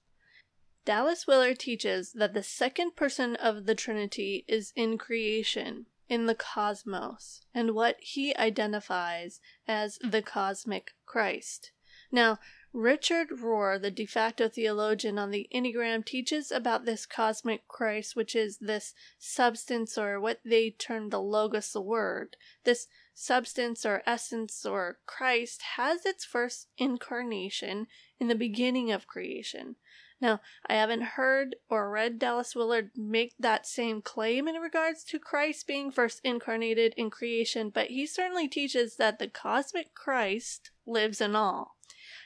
[0.88, 6.34] Dallas Willard teaches that the second person of the Trinity is in creation, in the
[6.34, 11.72] cosmos and what he identifies as the cosmic Christ.
[12.10, 12.40] Now,
[12.72, 18.34] Richard Rohr, the de facto theologian on the Enneagram, teaches about this cosmic Christ, which
[18.34, 22.38] is this substance or what they term the logos, the word.
[22.64, 27.88] This substance or essence or Christ has its first incarnation
[28.22, 29.76] in the beginning of creation.
[30.20, 35.20] Now, I haven't heard or read Dallas Willard make that same claim in regards to
[35.20, 41.22] Christ being first incarnated in creation, but he certainly teaches that the cosmic Christ lives
[41.22, 41.76] in all.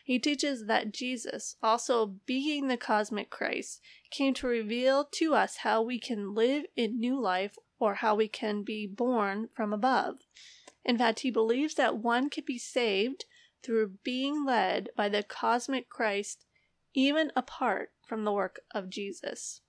[0.06, 5.82] He teaches that Jesus, also being the cosmic Christ, came to reveal to us how
[5.82, 10.19] we can live in new life or how we can be born from above.
[10.86, 13.25] In fact, he believes that one can be saved
[13.63, 16.45] through being led by the cosmic Christ
[16.93, 19.62] even apart from the work of Jesus.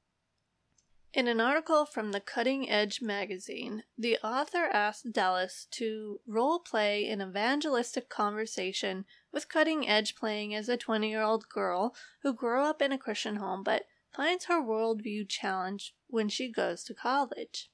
[1.15, 7.07] In an article from the Cutting Edge magazine, the author asked Dallas to role play
[7.07, 12.63] an evangelistic conversation with Cutting Edge playing as a 20 year old girl who grew
[12.63, 17.71] up in a Christian home but finds her worldview challenged when she goes to college.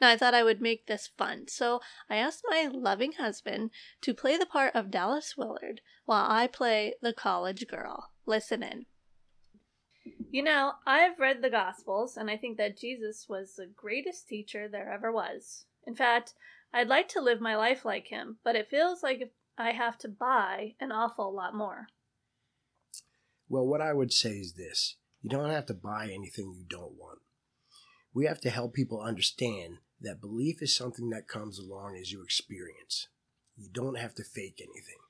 [0.00, 3.70] Now, I thought I would make this fun, so I asked my loving husband
[4.02, 8.10] to play the part of Dallas Willard while I play the college girl.
[8.26, 8.86] Listen in.
[10.32, 14.68] You know, I've read the Gospels, and I think that Jesus was the greatest teacher
[14.68, 15.64] there ever was.
[15.84, 16.34] In fact,
[16.72, 20.08] I'd like to live my life like him, but it feels like I have to
[20.08, 21.88] buy an awful lot more.
[23.48, 26.92] Well, what I would say is this you don't have to buy anything you don't
[26.92, 27.18] want.
[28.14, 32.22] We have to help people understand that belief is something that comes along as you
[32.22, 33.08] experience.
[33.56, 35.00] You don't have to fake anything.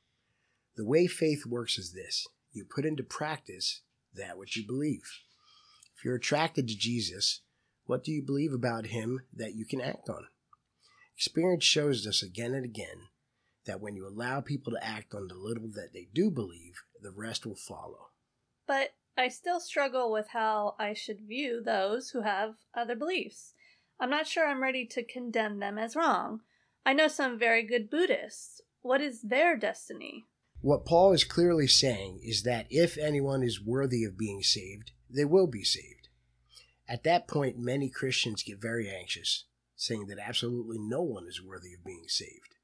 [0.76, 3.82] The way faith works is this you put into practice
[4.14, 5.02] that which you believe.
[5.96, 7.42] If you're attracted to Jesus,
[7.84, 10.26] what do you believe about him that you can act on?
[11.16, 13.08] Experience shows us again and again
[13.66, 17.10] that when you allow people to act on the little that they do believe, the
[17.10, 18.08] rest will follow.
[18.66, 23.54] But I still struggle with how I should view those who have other beliefs.
[24.00, 26.40] I'm not sure I'm ready to condemn them as wrong.
[26.86, 28.62] I know some very good Buddhists.
[28.80, 30.24] What is their destiny?
[30.62, 35.24] What Paul is clearly saying is that if anyone is worthy of being saved, they
[35.24, 36.08] will be saved.
[36.86, 41.72] At that point, many Christians get very anxious, saying that absolutely no one is worthy
[41.72, 42.56] of being saved.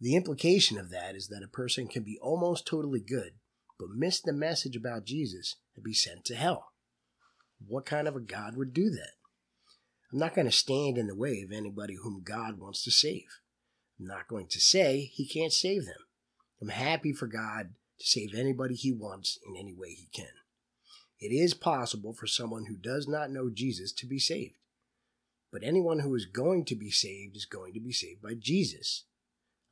[0.00, 3.32] The implication of that is that a person can be almost totally good,
[3.78, 6.72] but miss the message about Jesus and be sent to hell.
[7.66, 9.12] What kind of a God would do that?
[10.12, 13.40] I'm not going to stand in the way of anybody whom God wants to save.
[14.00, 16.07] I'm not going to say he can't save them.
[16.60, 20.26] I'm happy for God to save anybody He wants in any way He can.
[21.20, 24.54] It is possible for someone who does not know Jesus to be saved.
[25.52, 29.04] But anyone who is going to be saved is going to be saved by Jesus.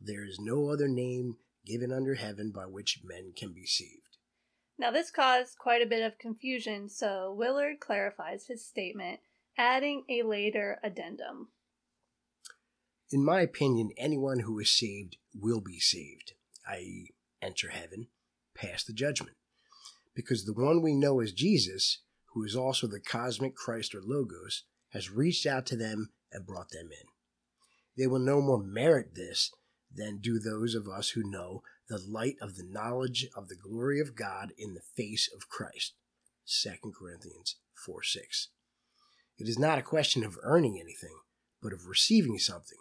[0.01, 4.19] There is no other name given under heaven by which men can be saved.
[4.79, 9.21] Now, this caused quite a bit of confusion, so Willard clarifies his statement,
[9.57, 11.49] adding a later addendum.
[13.11, 16.35] In my opinion, anyone who is saved will be saved
[16.69, 18.09] i.e., enter heaven,
[18.55, 19.37] pass the judgment.
[20.15, 22.03] Because the one we know as Jesus,
[22.33, 26.71] who is also the cosmic Christ or Logos, has reached out to them and brought
[26.71, 27.09] them in.
[27.97, 29.51] They will no more merit this
[29.95, 34.01] than do those of us who know the light of the knowledge of the glory
[34.01, 35.95] of God in the face of Christ.
[36.47, 38.49] 2 Corinthians 4 6.
[39.39, 41.19] It is not a question of earning anything,
[41.63, 42.79] but of receiving something,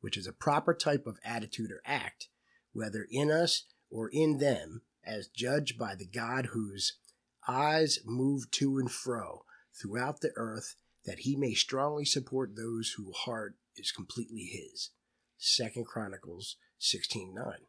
[0.00, 2.28] which is a proper type of attitude or act
[2.72, 6.98] whether in us or in them, as judged by the God whose
[7.46, 9.44] eyes move to and fro
[9.80, 14.90] throughout the earth, that he may strongly support those whose heart is completely his.
[15.38, 17.66] Second Chronicles 16:9.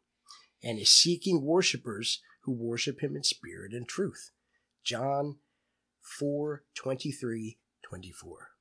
[0.62, 4.32] And is seeking worshippers who worship him in spirit and truth.
[4.84, 5.40] John
[6.02, 8.52] 4:23, 24.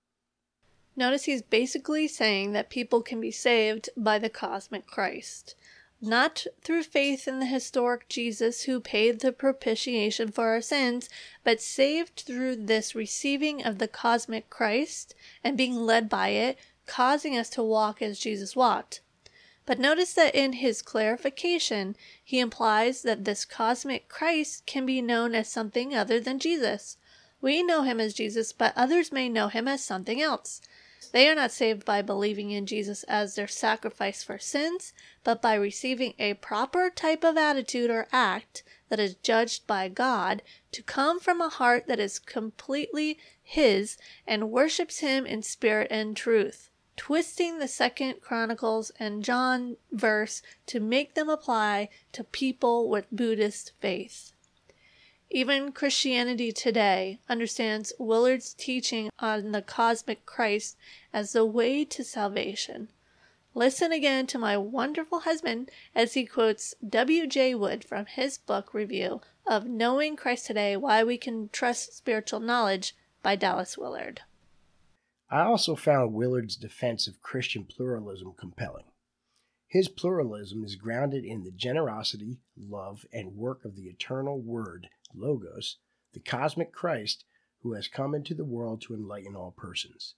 [0.95, 5.55] Notice he's basically saying that people can be saved by the cosmic Christ
[6.01, 11.09] not through faith in the historic Jesus who paid the propitiation for our sins,
[11.43, 17.37] but saved through this receiving of the cosmic Christ and being led by it, causing
[17.37, 19.01] us to walk as Jesus walked.
[19.67, 25.35] But notice that in his clarification, he implies that this cosmic Christ can be known
[25.35, 26.97] as something other than Jesus.
[27.41, 30.61] We know him as Jesus, but others may know him as something else.
[31.11, 34.93] They are not saved by believing in Jesus as their sacrifice for sins,
[35.25, 40.43] but by receiving a proper type of attitude or act that is judged by God
[40.73, 46.15] to come from a heart that is completely His and worships Him in spirit and
[46.15, 53.07] truth, twisting the Second Chronicles and John verse to make them apply to people with
[53.11, 54.33] Buddhist faith.
[55.31, 60.79] Even Christianity today understands Willard's teaching on the cosmic Christ
[61.13, 62.89] as the way to salvation.
[63.53, 67.55] Listen again to my wonderful husband as he quotes W.J.
[67.57, 72.97] Wood from his book review of Knowing Christ Today Why We Can Trust Spiritual Knowledge
[73.23, 74.23] by Dallas Willard.
[75.31, 78.85] I also found Willard's defense of Christian pluralism compelling.
[79.67, 85.79] His pluralism is grounded in the generosity, love, and work of the eternal Word Logos,
[86.13, 87.25] the cosmic Christ
[87.63, 90.15] who has come into the world to enlighten all persons.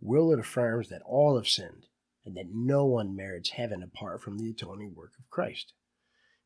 [0.00, 1.86] Willard affirms that all have sinned
[2.24, 5.72] and that no one merits heaven apart from the atoning work of Christ.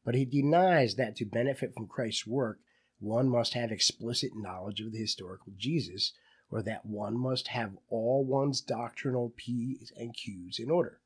[0.05, 2.61] But he denies that to benefit from Christ's work,
[2.99, 6.13] one must have explicit knowledge of the historical Jesus,
[6.51, 11.01] or that one must have all one's doctrinal P's and Q's in order.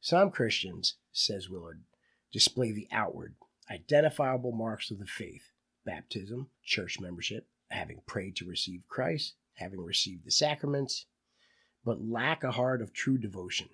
[0.00, 1.82] Some Christians, says Willard,
[2.32, 3.36] display the outward,
[3.70, 5.50] identifiable marks of the faith
[5.88, 11.06] baptism, church membership, having prayed to receive Christ, having received the sacraments,
[11.82, 13.70] but lack a heart of true devotion.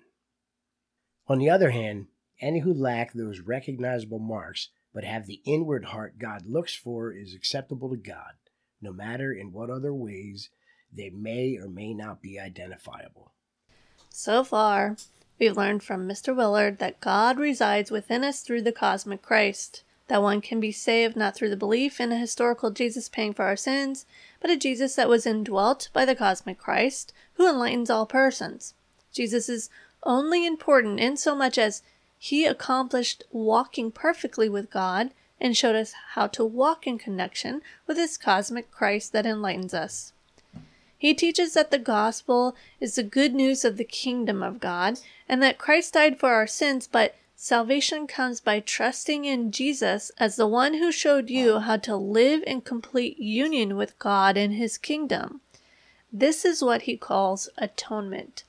[1.27, 2.07] On the other hand,
[2.39, 7.35] any who lack those recognizable marks but have the inward heart God looks for is
[7.35, 8.35] acceptable to God,
[8.81, 10.49] no matter in what other ways
[10.93, 13.33] they may or may not be identifiable.
[14.09, 14.95] So far,
[15.37, 16.33] we've learned from Mr.
[16.33, 21.15] Willard that God resides within us through the cosmic Christ, that one can be saved
[21.15, 24.05] not through the belief in a historical Jesus paying for our sins,
[24.39, 28.73] but a Jesus that was indwelt by the cosmic Christ, who enlightens all persons.
[29.11, 29.69] Jesus is
[30.03, 31.81] only important in so much as
[32.17, 37.97] he accomplished walking perfectly with God and showed us how to walk in connection with
[37.97, 40.13] this cosmic Christ that enlightens us.
[40.97, 45.41] He teaches that the gospel is the good news of the kingdom of God and
[45.43, 47.15] that Christ died for our sins, but
[47.45, 52.43] salvation comes by trusting in Jesus as the one who showed you how to live
[52.47, 55.41] in complete union with God and his kingdom.
[56.11, 58.45] This is what he calls atonement.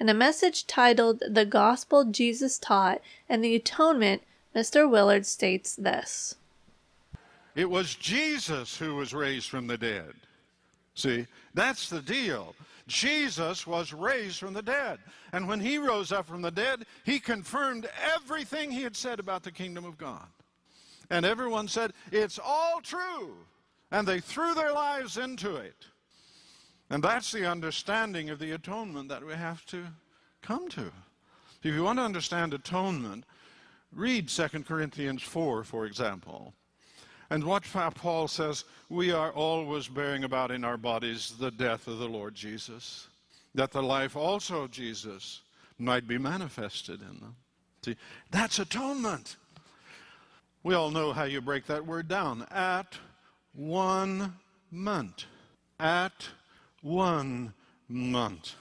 [0.00, 4.22] In a message titled The Gospel Jesus Taught and the Atonement,
[4.56, 4.90] Mr.
[4.90, 6.36] Willard states this
[7.54, 10.14] It was Jesus who was raised from the dead.
[10.94, 12.54] See, that's the deal.
[12.88, 14.98] Jesus was raised from the dead.
[15.32, 19.44] And when he rose up from the dead, he confirmed everything he had said about
[19.44, 20.26] the kingdom of God.
[21.10, 23.36] And everyone said, It's all true.
[23.90, 25.86] And they threw their lives into it.
[26.90, 29.84] And that's the understanding of the atonement that we have to
[30.42, 30.90] come to.
[31.62, 33.24] If you want to understand atonement,
[33.92, 36.54] read 2 Corinthians 4, for example.
[37.30, 37.62] And what
[37.94, 42.34] Paul says, we are always bearing about in our bodies the death of the Lord
[42.34, 43.08] Jesus,
[43.54, 45.42] that the life also of Jesus
[45.78, 47.36] might be manifested in them.
[47.84, 47.96] See,
[48.30, 49.36] that's atonement.
[50.62, 52.46] We all know how you break that word down.
[52.50, 52.96] At
[53.54, 54.34] one
[54.70, 55.24] month.
[55.78, 56.28] At
[56.82, 57.52] one
[57.88, 58.54] month.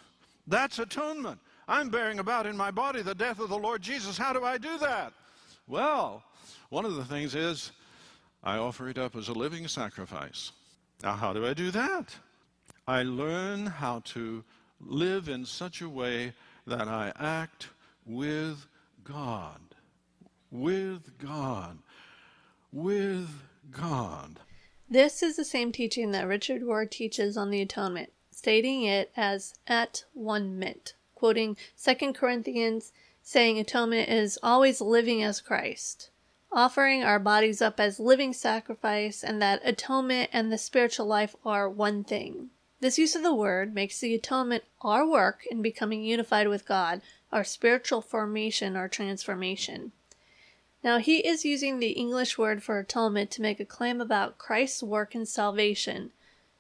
[0.46, 1.40] That's atonement.
[1.68, 4.18] I'm bearing about in my body the death of the Lord Jesus.
[4.18, 5.14] How do I do that?
[5.68, 6.24] Well,
[6.70, 7.72] one of the things is
[8.48, 10.54] I offer it up as a living sacrifice.
[11.04, 12.16] Now, how do I do that?
[12.88, 14.46] I learn how to
[14.80, 16.32] live in such a way
[16.66, 17.68] that I act
[18.06, 18.66] with
[19.04, 19.60] God.
[20.50, 21.80] With God.
[22.72, 23.28] With
[23.70, 24.40] God.
[24.90, 29.56] This is the same teaching that Richard Rohr teaches on the atonement, stating it as
[29.68, 36.12] at one mint, quoting 2 Corinthians, saying atonement is always living as Christ
[36.58, 41.70] offering our bodies up as living sacrifice, and that atonement and the spiritual life are
[41.70, 42.50] one thing.
[42.80, 47.02] This use of the word makes the atonement our work in becoming unified with God,
[47.32, 49.92] our spiritual formation or transformation.
[50.84, 54.82] Now, he is using the English word for atonement to make a claim about Christ's
[54.82, 56.10] work in salvation.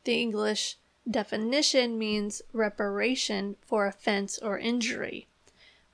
[0.04, 0.78] The English
[1.10, 5.26] definition means reparation for offense or injury,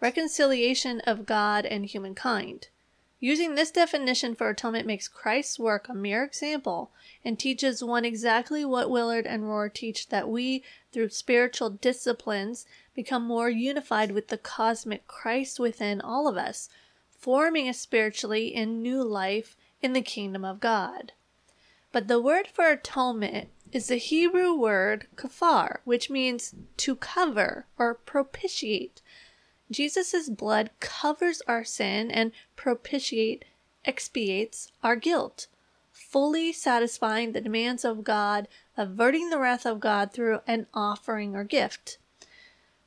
[0.02, 2.68] reconciliation of God and humankind.
[3.24, 6.92] Using this definition for atonement makes Christ's work a mere example
[7.24, 10.62] and teaches one exactly what Willard and Rohr teach that we,
[10.92, 16.68] through spiritual disciplines, become more unified with the cosmic Christ within all of us,
[17.18, 21.14] forming a spiritually in new life in the kingdom of God.
[21.94, 27.94] But the word for atonement is the Hebrew word kafar, which means to cover or
[27.94, 29.02] propitiate.
[29.74, 33.46] Jesus' blood covers our sin and propitiate
[33.86, 35.48] expiates our guilt,
[35.92, 38.48] fully satisfying the demands of God,
[38.78, 41.98] averting the wrath of God through an offering or gift.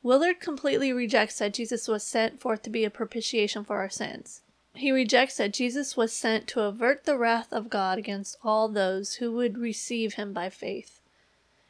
[0.02, 4.42] Willard completely rejects that Jesus was sent forth to be a propitiation for our sins.
[4.74, 9.14] He rejects that Jesus was sent to avert the wrath of God against all those
[9.14, 11.00] who would receive him by faith.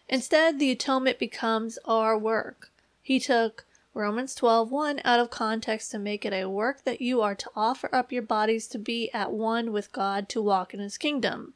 [0.09, 2.71] Instead, the atonement becomes our work.
[3.03, 3.65] He took
[3.97, 7.89] Romans 12:1 out of context to make it a work that you are to offer
[7.95, 11.55] up your bodies to be at one with God to walk in his kingdom.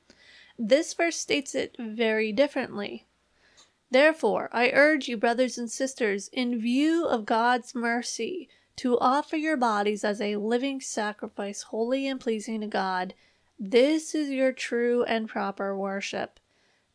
[0.59, 3.05] This verse states it very differently.
[3.91, 9.59] Therefore, I urge you, brothers and sisters, in view of God's mercy, to offer your
[9.59, 13.13] bodies as a living sacrifice, holy and pleasing to God.
[13.59, 16.41] This is your true and proper worship.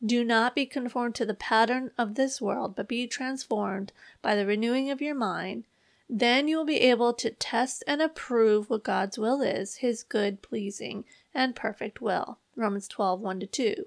[0.03, 3.91] Do not be conformed to the pattern of this world, but be transformed
[4.21, 5.65] by the renewing of your mind.
[6.09, 10.41] Then you will be able to test and approve what God's will is, his good,
[10.41, 12.39] pleasing, and perfect will.
[12.55, 13.85] Romans 12 1 2.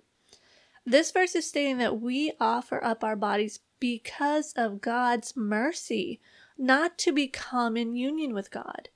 [0.85, 6.21] This verse is stating that we offer up our bodies because of God's mercy,
[6.57, 8.89] not to become in union with God.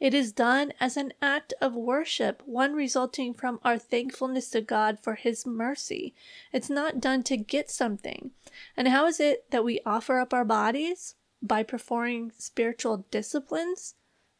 [0.00, 5.00] It is done as an act of worship, one resulting from our thankfulness to God
[5.00, 6.14] for His mercy.
[6.52, 8.30] It's not done to get something.
[8.76, 11.16] And how is it that we offer up our bodies?
[11.42, 13.96] By performing spiritual disciplines?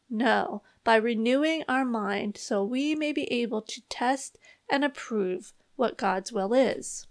[0.09, 4.37] No, by renewing our mind so we may be able to test
[4.69, 7.05] and approve what God's will is.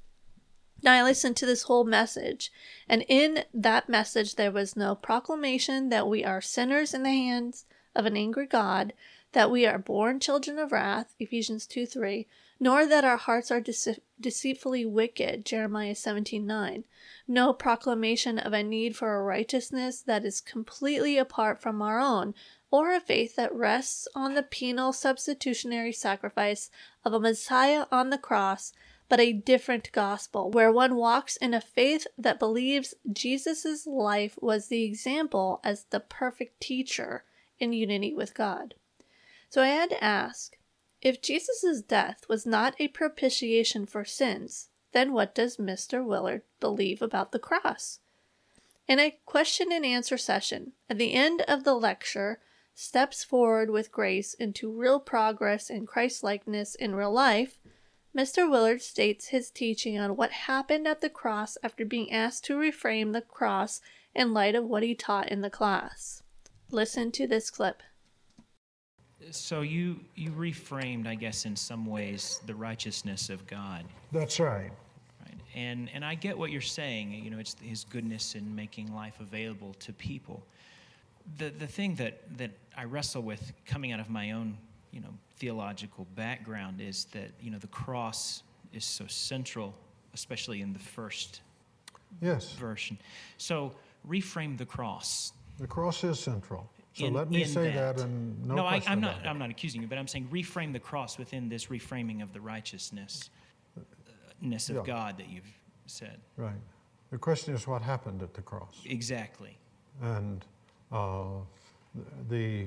[0.83, 2.53] Now, I listened to this whole message,
[2.89, 7.67] and in that message, there was no proclamation that we are sinners in the hands
[7.95, 8.93] of an angry God,
[9.33, 12.27] that we are born children of wrath, Ephesians 2 3,
[12.61, 16.85] nor that our hearts are dece- deceitfully wicked, Jeremiah 17 9.
[17.27, 22.35] No proclamation of a need for a righteousness that is completely apart from our own,
[22.71, 26.71] or a faith that rests on the penal substitutionary sacrifice
[27.05, 28.73] of a Messiah on the cross,
[29.09, 34.69] but a different gospel, where one walks in a faith that believes Jesus' life was
[34.69, 37.25] the example as the perfect teacher
[37.59, 38.75] in unity with God.
[39.49, 40.57] So I had to ask
[41.01, 46.05] if Jesus' death was not a propitiation for sins, then what does Mr.
[46.05, 48.01] Willard believe about the cross?
[48.89, 52.41] In a question and answer session, at the end of the lecture,
[52.75, 57.59] steps forward with grace into real progress in Christ likeness in real life,
[58.17, 58.51] Mr.
[58.51, 63.13] Willard states his teaching on what happened at the cross after being asked to reframe
[63.13, 63.81] the cross
[64.15, 66.23] in light of what he taught in the class.
[66.71, 67.83] Listen to this clip.
[69.31, 73.85] So you you reframed, I guess, in some ways, the righteousness of God.
[74.13, 74.71] That's right.
[75.25, 75.35] Right.
[75.55, 77.13] And and I get what you're saying.
[77.13, 80.43] You know, it's His goodness in making life available to people.
[81.39, 84.57] The the thing that that I wrestle with coming out of my own
[84.93, 88.43] you know theological background is that you know the cross
[88.73, 89.75] is so central,
[90.15, 91.41] especially in the first
[92.23, 92.53] Yes.
[92.53, 92.99] version.
[93.37, 93.73] So
[94.09, 95.33] reframe the cross.
[95.59, 96.71] The cross is central.
[96.93, 99.27] So in- let me say that, and no, no I, about not.
[99.27, 102.41] I'm not accusing you, but I'm saying reframe the cross within this reframing of the
[102.41, 103.31] righteousness
[103.77, 103.83] uh,
[104.41, 104.83] ness of Yeah.
[104.85, 105.53] God that you've
[105.87, 106.21] said.
[106.37, 106.53] Right.
[107.11, 108.83] The question is what happened at the cross.
[108.85, 109.57] Exactly.
[110.03, 110.45] And
[110.93, 111.25] uh,
[112.29, 112.67] the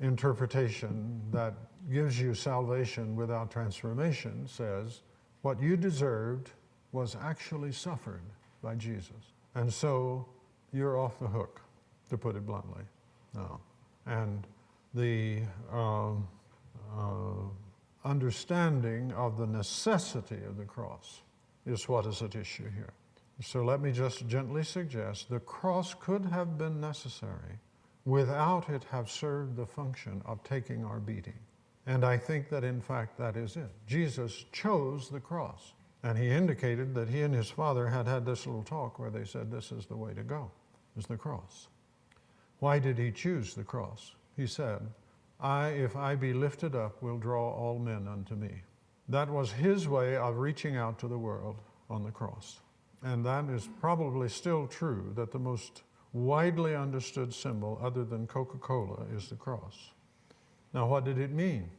[0.00, 1.54] interpretation that
[1.90, 5.02] gives you salvation without transformation says
[5.42, 6.50] what you deserved
[6.92, 8.22] was actually suffered
[8.62, 9.34] by Jesus.
[9.54, 10.26] And so
[10.72, 11.60] you're off the hook,
[12.10, 12.82] to put it bluntly.
[13.34, 13.60] No.
[14.06, 14.46] And
[14.94, 15.42] the
[15.72, 16.28] um,
[16.96, 17.48] uh,
[18.04, 21.22] understanding of the necessity of the cross
[21.66, 22.92] is what is at issue here.
[23.42, 27.58] So let me just gently suggest the cross could have been necessary
[28.04, 31.38] without it have served the function of taking our beating.
[31.86, 33.70] And I think that in fact that is it.
[33.86, 35.72] Jesus chose the cross.
[36.02, 39.24] And he indicated that he and his father had had this little talk where they
[39.24, 40.50] said this is the way to go,
[40.96, 41.68] is the cross.
[42.60, 44.14] Why did he choose the cross?
[44.36, 44.86] He said,
[45.40, 48.62] I, if I be lifted up, will draw all men unto me.
[49.08, 51.56] That was his way of reaching out to the world
[51.88, 52.60] on the cross.
[53.02, 55.82] And that is probably still true that the most
[56.12, 59.92] widely understood symbol, other than Coca Cola, is the cross.
[60.74, 61.70] Now, what did it mean?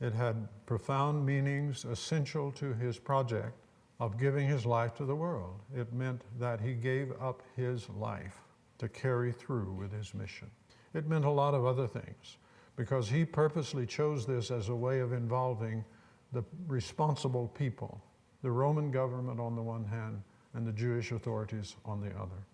[0.00, 3.54] It had profound meanings essential to his project
[4.00, 5.60] of giving his life to the world.
[5.74, 8.40] It meant that he gave up his life
[8.80, 10.50] to carry through with his mission.
[10.94, 12.38] It meant a lot of other things
[12.76, 15.84] because he purposely chose this as a way of involving
[16.32, 18.00] the responsible people,
[18.42, 20.22] the Roman government on the one hand
[20.54, 22.46] and the Jewish authorities on the other.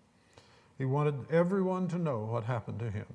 [0.77, 3.07] He wanted everyone to know what happened to him.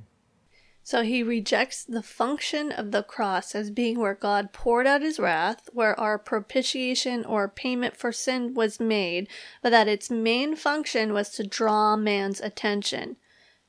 [0.84, 5.20] So he rejects the function of the cross as being where God poured out his
[5.20, 9.28] wrath, where our propitiation or payment for sin was made,
[9.62, 13.16] but that its main function was to draw man's attention.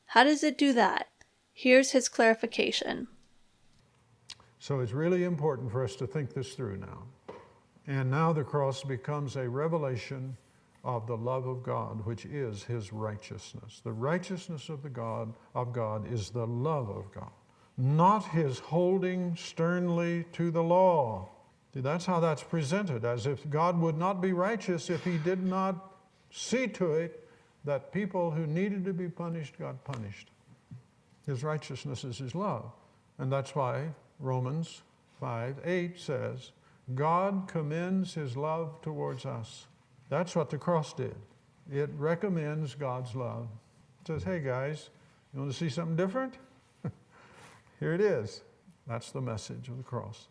[0.07, 1.07] How does it do that?
[1.53, 3.07] Here's his clarification.
[4.57, 7.03] So it's really important for us to think this through now.
[7.85, 10.35] And now the cross becomes a revelation
[10.83, 13.81] of the love of God, which is his righteousness.
[13.83, 17.31] The righteousness of the God of God is the love of God,
[17.77, 21.29] not his holding sternly to the law.
[21.73, 25.43] See, that's how that's presented, as if God would not be righteous if he did
[25.43, 25.95] not
[26.29, 27.27] see to it
[27.63, 30.31] that people who needed to be punished got punished.
[31.25, 32.71] His righteousness is his love.
[33.17, 34.81] And that's why Romans
[35.19, 36.51] 5 8 says,
[36.93, 39.67] God commends his love towards us
[40.13, 41.15] That's what the cross did.
[41.71, 43.47] It recommends God's love.
[44.01, 44.91] It says, hey guys,
[45.33, 46.35] you want to see something different?
[47.79, 48.43] Here it is.
[48.85, 50.27] That's the message of the cross.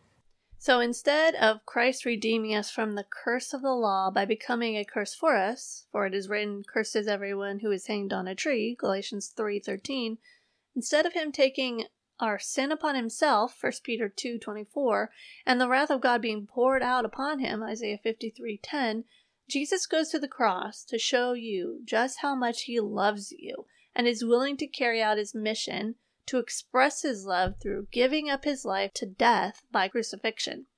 [0.56, 4.84] So instead of Christ redeeming us from the curse of the law by becoming a
[4.84, 8.36] curse for us, for it is written, Cursed is everyone who is hanged on a
[8.36, 10.18] tree, Galatians 3.13,
[10.76, 11.86] instead of him taking
[12.20, 15.08] our sin upon himself, 1 Peter 2.24,
[15.44, 19.02] and the wrath of God being poured out upon him, Isaiah 53.10,
[19.52, 24.06] Jesus goes to the cross to show you just how much he loves you and
[24.06, 28.64] is willing to carry out his mission to express his love through giving up his
[28.64, 30.68] life to death by crucifixion.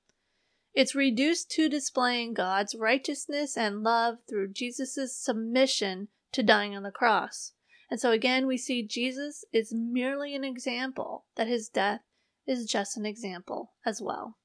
[0.73, 6.91] It's reduced to displaying God's righteousness and love through Jesus' submission to dying on the
[6.91, 7.53] cross.
[7.89, 12.01] And so again, we see Jesus is merely an example, that his death
[12.45, 14.35] is just an example as well.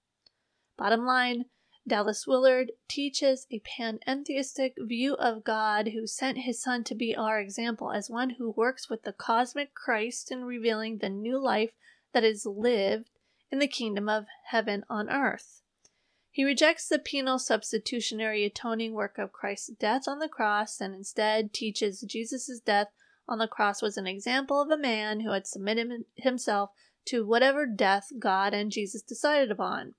[0.78, 1.46] Bottom line,
[1.88, 7.40] Dallas Willard teaches a panentheistic view of God who sent his Son to be our
[7.40, 11.72] example as one who works with the cosmic Christ in revealing the new life
[12.12, 13.10] that is lived
[13.50, 15.62] in the kingdom of heaven on earth.
[16.30, 21.52] He rejects the penal substitutionary atoning work of Christ's death on the cross and instead
[21.52, 22.92] teaches Jesus' death
[23.26, 26.70] on the cross was an example of a man who had submitted himself
[27.06, 29.94] to whatever death God and Jesus decided upon.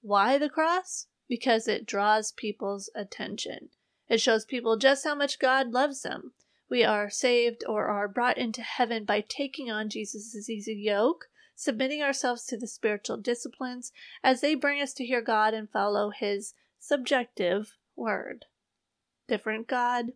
[0.00, 1.06] Why the cross?
[1.28, 3.70] Because it draws people's attention.
[4.08, 6.32] It shows people just how much God loves them.
[6.70, 11.26] We are saved or are brought into heaven by taking on Jesus' easy yoke,
[11.56, 13.92] submitting ourselves to the spiritual disciplines
[14.22, 18.46] as they bring us to hear God and follow His subjective word.
[19.26, 20.12] Different God,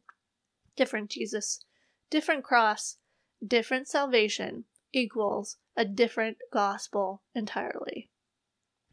[0.76, 1.64] different Jesus,
[2.08, 2.98] different cross,
[3.44, 8.10] different salvation equals a different gospel entirely.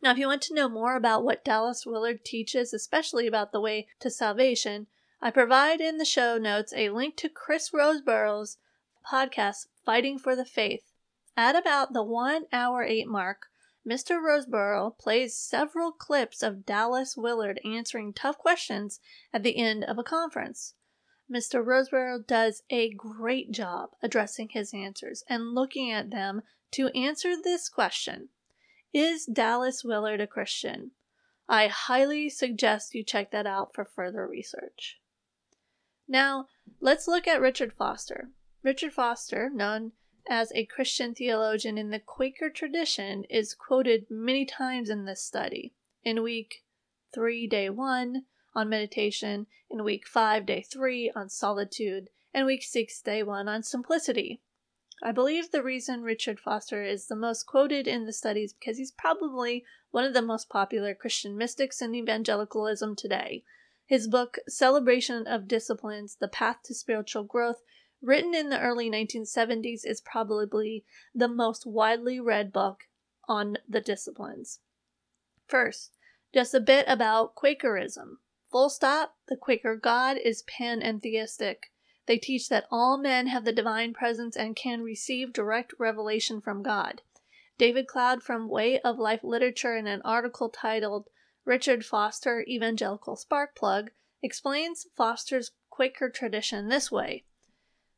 [0.01, 3.59] Now, if you want to know more about what Dallas Willard teaches, especially about the
[3.59, 4.87] way to salvation,
[5.21, 8.57] I provide in the show notes a link to Chris Rosebrough's
[9.05, 10.93] podcast, Fighting for the Faith.
[11.35, 13.47] At about the one hour eight mark,
[13.85, 14.21] Mr.
[14.21, 19.01] Rosebrough plays several clips of Dallas Willard answering tough questions
[19.33, 20.75] at the end of a conference.
[21.29, 21.63] Mr.
[21.63, 26.41] Roseborough does a great job addressing his answers and looking at them
[26.71, 28.29] to answer this question
[28.93, 30.91] is Dallas Willard a Christian?
[31.47, 34.99] I highly suggest you check that out for further research.
[36.07, 36.47] Now,
[36.79, 38.29] let's look at Richard Foster.
[38.63, 39.93] Richard Foster, known
[40.27, 45.73] as a Christian theologian in the Quaker tradition, is quoted many times in this study.
[46.03, 46.63] In week
[47.13, 48.25] 3, day 1,
[48.55, 53.63] on meditation, in week 5, day 3, on solitude, and week 6, day 1, on
[53.63, 54.41] simplicity.
[55.01, 58.91] I believe the reason Richard Foster is the most quoted in the studies because he's
[58.91, 63.43] probably one of the most popular Christian mystics in evangelicalism today.
[63.85, 67.61] His book, Celebration of Disciplines The Path to Spiritual Growth,
[68.01, 70.83] written in the early 1970s, is probably
[71.15, 72.81] the most widely read book
[73.27, 74.59] on the disciplines.
[75.47, 75.97] First,
[76.33, 78.19] just a bit about Quakerism.
[78.51, 81.71] Full stop, the Quaker God is panentheistic.
[82.09, 86.63] They teach that all men have the divine presence and can receive direct revelation from
[86.63, 87.03] God.
[87.59, 91.07] David Cloud from Way of Life Literature in an article titled
[91.45, 93.89] Richard Foster Evangelical Sparkplug
[94.23, 97.25] explains Foster's Quaker tradition this way.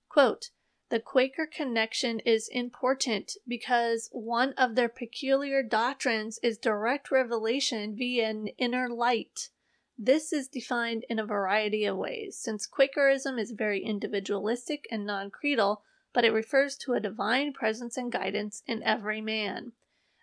[0.10, 0.50] Quote,
[0.90, 8.30] the Quaker connection is important because one of their peculiar doctrines is direct revelation via
[8.30, 9.52] an inner light.
[10.04, 15.30] This is defined in a variety of ways, since Quakerism is very individualistic and non
[15.30, 19.74] creedal, but it refers to a divine presence and guidance in every man.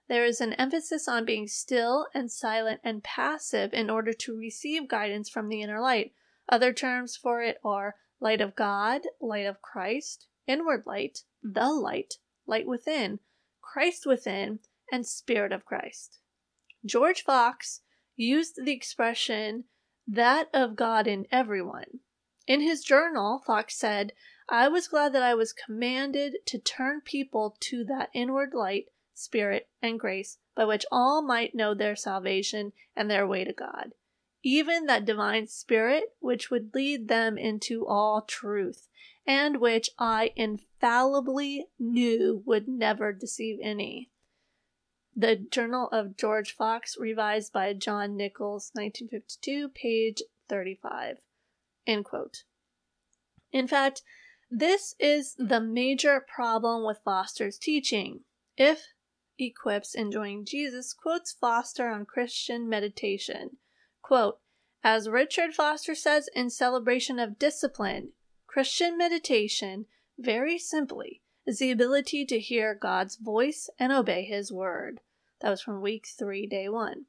[0.09, 4.89] There is an emphasis on being still and silent and passive in order to receive
[4.89, 6.13] guidance from the inner light.
[6.49, 12.15] Other terms for it are light of God, light of Christ, inward light, the light,
[12.49, 13.21] light within,
[13.61, 14.59] Christ within,
[14.91, 16.19] and Spirit of Christ.
[16.85, 17.83] George Fox
[18.19, 19.65] used the expression
[20.07, 22.01] that of God in everyone.
[22.47, 24.13] In his journal, Fox said,
[24.49, 29.69] I was glad that I was commanded to turn people to that inward light, spirit,
[29.83, 33.93] and grace by which all might know their salvation and their way to God,
[34.43, 38.89] even that divine spirit which would lead them into all truth,
[39.27, 44.11] and which I infallibly knew would never deceive any.
[45.21, 51.19] The Journal of George Fox, revised by John Nickalls, 1952, page 35.
[51.89, 52.45] End quote.
[53.51, 54.03] In fact,
[54.49, 58.21] this is the major problem with Foster's teaching.
[58.57, 58.93] If
[59.41, 63.57] Equips Enjoying Jesus quotes Foster on Christian meditation,
[64.03, 64.39] quote,
[64.85, 68.11] As Richard Foster says in Celebration of Discipline,
[68.47, 75.01] Christian meditation, very simply, is the ability to hear God's voice and obey His word.
[75.41, 77.07] That was from week three, day one.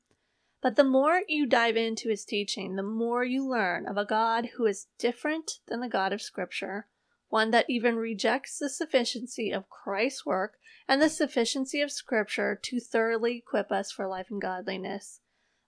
[0.61, 4.49] But the more you dive into his teaching, the more you learn of a God
[4.55, 6.88] who is different than the God of Scripture,
[7.30, 10.57] one that even rejects the sufficiency of Christ's work
[10.88, 15.21] and the sufficiency of Scripture to thoroughly equip us for life and godliness.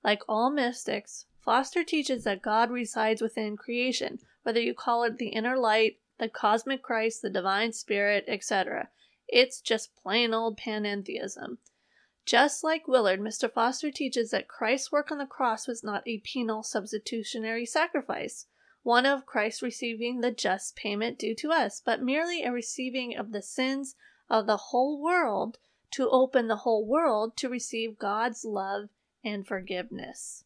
[0.04, 5.30] Like all mystics, Foster teaches that God resides within creation, whether you call it the
[5.30, 8.90] inner light, the cosmic Christ, the divine spirit, etc.
[9.28, 11.58] It's just plain old panentheism.
[12.26, 13.52] Just like Willard, Mr.
[13.52, 18.46] Foster teaches that Christ's work on the cross was not a penal substitutionary sacrifice,
[18.84, 23.32] one of Christ receiving the just payment due to us, but merely a receiving of
[23.32, 23.96] the sins
[24.30, 25.58] of the whole world
[25.92, 28.90] to open the whole world to receive God's love
[29.24, 30.46] and forgiveness.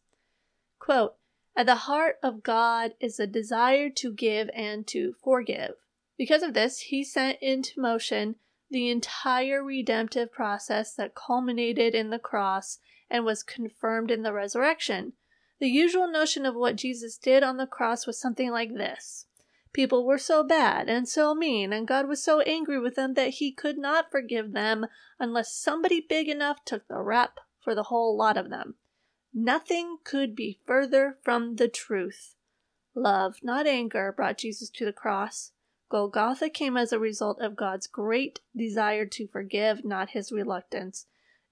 [0.78, 1.16] Quote,
[1.54, 5.74] At the heart of God is a desire to give and to forgive.
[6.18, 8.36] Because of this, he sent into motion
[8.70, 15.12] the entire redemptive process that culminated in the cross and was confirmed in the resurrection.
[15.58, 19.26] The usual notion of what Jesus did on the cross was something like this
[19.72, 23.34] People were so bad and so mean, and God was so angry with them that
[23.34, 24.86] he could not forgive them
[25.18, 28.76] unless somebody big enough took the rap for the whole lot of them.
[29.34, 32.36] Nothing could be further from the truth.
[32.94, 35.52] Love, not anger, brought Jesus to the cross.
[35.88, 41.06] Golgotha came as a result of God's great desire to forgive, not his reluctance.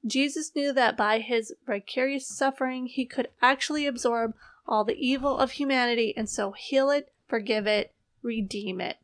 [0.05, 4.35] Jesus knew that by his vicarious suffering he could actually absorb
[4.67, 8.99] all the evil of humanity and so heal it, forgive it, redeem it.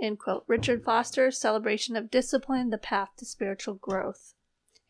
[0.00, 0.44] End quote.
[0.48, 4.34] Richard Foster, Celebration of Discipline, The Path to Spiritual Growth.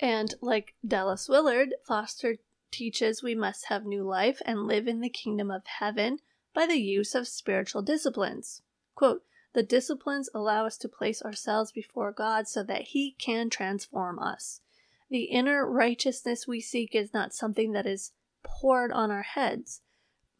[0.01, 2.37] And like Dallas Willard, Foster
[2.71, 6.19] teaches we must have new life and live in the kingdom of heaven
[6.55, 8.63] by the use of spiritual disciplines.
[8.95, 9.23] Quote,
[9.55, 14.61] the disciplines allow us to place ourselves before God so that He can transform us.
[15.09, 19.81] The inner righteousness we seek is not something that is poured on our heads.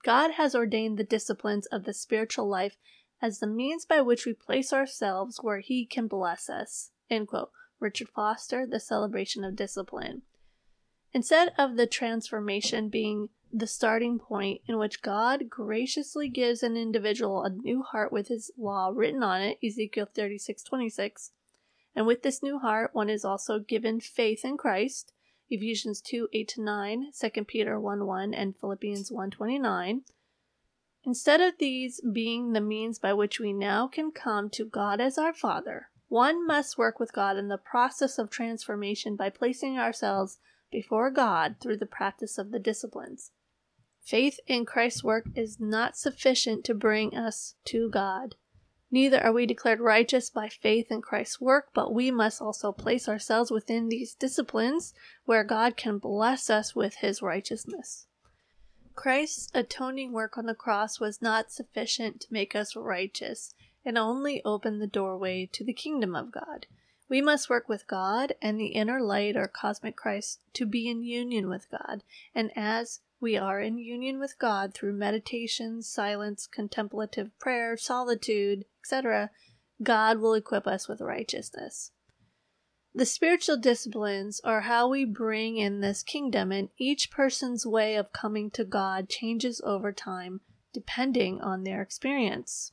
[0.03, 2.77] God has ordained the disciplines of the spiritual life
[3.23, 6.91] as the means by which we place ourselves where He can bless us.
[7.81, 10.23] Richard Foster, The Celebration of Discipline.
[11.13, 17.45] Instead of the transformation being the starting point in which God graciously gives an individual
[17.45, 21.31] a new heart with his law written on it, Ezekiel 36:26.
[21.95, 25.13] And with this new heart, one is also given faith in Christ,
[25.49, 30.03] Ephesians 2 8 to 9, 2 Peter 1 1, and Philippians 1 29.
[31.05, 35.17] Instead of these being the means by which we now can come to God as
[35.17, 40.39] our Father, one must work with God in the process of transformation by placing ourselves
[40.73, 43.31] before God through the practice of the disciplines.
[44.05, 48.35] Faith in Christ's work is not sufficient to bring us to God.
[48.91, 53.09] Neither are we declared righteous by faith in Christ's work, but we must also place
[53.09, 54.93] ourselves within these disciplines
[55.25, 58.07] where God can bless us with his righteousness.
[58.95, 63.55] Christ's atoning work on the cross was not sufficient to make us righteous.
[63.87, 66.67] and only opened the doorway to the kingdom of God.
[67.09, 71.03] We must work with God and the inner light or cosmic Christ to be in
[71.03, 72.03] union with God,
[72.35, 79.31] and as we are in union with God through meditation, silence, contemplative prayer, solitude, etc.,
[79.83, 81.93] God will equip us with righteousness.
[82.95, 88.13] The spiritual disciplines are how we bring in this kingdom, and each person's way of
[88.13, 90.43] coming to God changes over time
[90.75, 92.73] depending on their experience.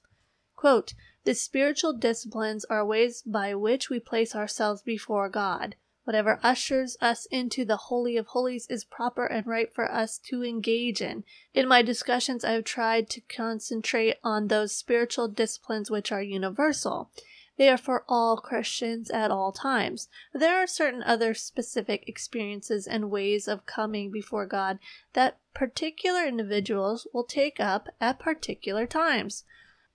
[0.58, 0.94] Quote,
[1.24, 5.78] the spiritual disciplines are ways by which we place ourselves before God.
[6.04, 10.44] Whatever ushers us into the Holy of Holies is proper and right for us to
[10.44, 11.24] engage in.
[11.54, 17.12] In my discussions, I have tried to concentrate on those spiritual disciplines which are universal.
[17.58, 20.10] They are for all Christians at all times.
[20.34, 24.80] There are certain other specific experiences and ways of coming before God
[25.14, 29.44] that particular individuals will take up at particular times.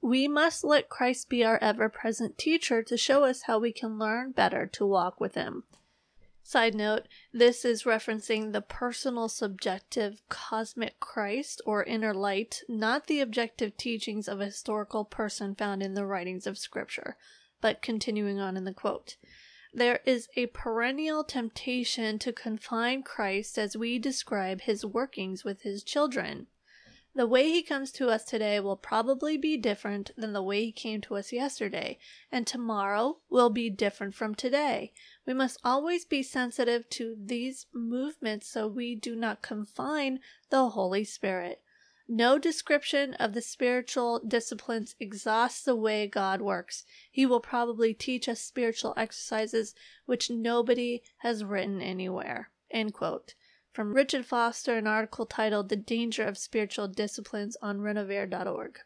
[0.00, 3.98] We must let Christ be our ever present teacher to show us how we can
[3.98, 5.64] learn better to walk with Him.
[6.48, 13.18] Side note, this is referencing the personal subjective cosmic Christ or inner light, not the
[13.18, 17.16] objective teachings of a historical person found in the writings of Scripture.
[17.60, 19.16] But continuing on in the quote.
[19.74, 25.82] There is a perennial temptation to confine Christ as we describe his workings with his
[25.82, 26.46] children.
[27.16, 30.70] The way he comes to us today will probably be different than the way he
[30.70, 31.98] came to us yesterday,
[32.30, 34.92] and tomorrow will be different from today.
[35.26, 40.20] We must always be sensitive to these movements so we do not confine
[40.50, 41.62] the Holy Spirit.
[42.08, 46.84] No description of the spiritual disciplines exhausts the way God works.
[47.10, 49.74] He will probably teach us spiritual exercises
[50.04, 52.52] which nobody has written anywhere.
[52.70, 53.34] End quote.
[53.72, 58.78] From Richard Foster, an article titled The Danger of Spiritual Disciplines on renovare.org.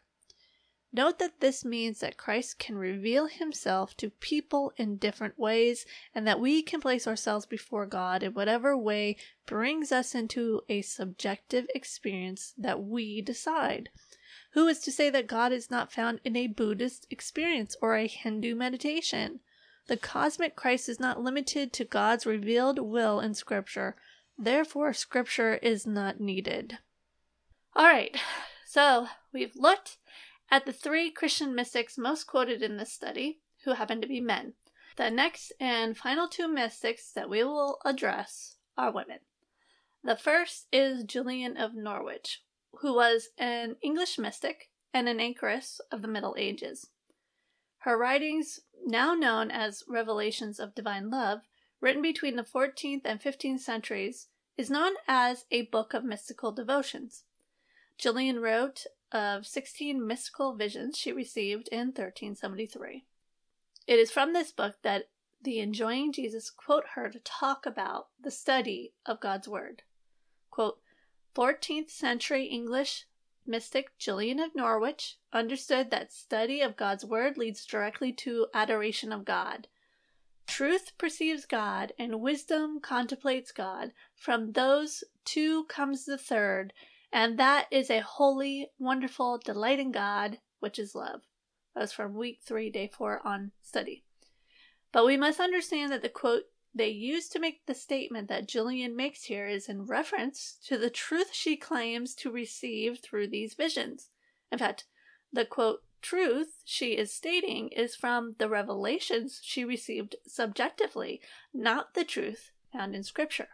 [0.93, 6.27] Note that this means that Christ can reveal himself to people in different ways and
[6.27, 9.15] that we can place ourselves before God in whatever way
[9.45, 13.89] brings us into a subjective experience that we decide.
[14.51, 18.07] Who is to say that God is not found in a Buddhist experience or a
[18.07, 19.39] Hindu meditation?
[19.87, 23.95] The cosmic Christ is not limited to God's revealed will in Scripture.
[24.37, 26.79] Therefore, Scripture is not needed.
[27.77, 28.17] All right,
[28.65, 29.97] so we've looked
[30.51, 34.53] at the three Christian mystics most quoted in this study, who happen to be men.
[34.97, 39.19] The next and final two mystics that we will address are women.
[40.03, 42.43] The first is Julian of Norwich,
[42.81, 46.89] who was an English mystic and an anchoress of the Middle Ages.
[47.79, 51.41] Her writings, now known as Revelations of Divine Love,
[51.79, 54.27] written between the 14th and 15th centuries,
[54.57, 57.23] is known as a book of mystical devotions.
[57.97, 63.05] Julian wrote of 16 mystical visions she received in 1373.
[63.87, 65.09] It is from this book that
[65.43, 69.83] the enjoying Jesus quote her to talk about the study of God's Word.
[70.49, 70.79] Quote,
[71.35, 73.05] 14th century English
[73.45, 79.25] mystic Julian of Norwich understood that study of God's Word leads directly to adoration of
[79.25, 79.67] God.
[80.45, 83.93] Truth perceives God, and wisdom contemplates God.
[84.13, 86.73] From those two comes the third,
[87.11, 91.21] and that is a holy, wonderful, delighting God, which is love.
[91.73, 94.03] That was from week three, day four on study.
[94.91, 96.43] But we must understand that the quote
[96.73, 100.89] they use to make the statement that Julian makes here is in reference to the
[100.89, 104.09] truth she claims to receive through these visions.
[104.51, 104.85] In fact,
[105.33, 111.21] the quote truth she is stating is from the revelations she received subjectively,
[111.53, 113.49] not the truth found in Scripture.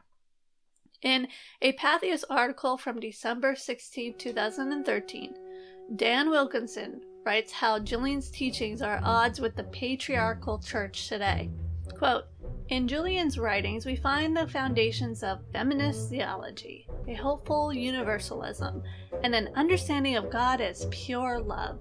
[1.03, 1.27] In
[1.61, 5.35] a Patheos article from December 16, 2013,
[5.95, 11.51] Dan Wilkinson writes how Julian's teachings are odds with the patriarchal church today.
[11.97, 12.25] Quote,
[12.69, 18.83] in Julian's writings, we find the foundations of feminist theology, a hopeful universalism,
[19.23, 21.79] and an understanding of God as pure love.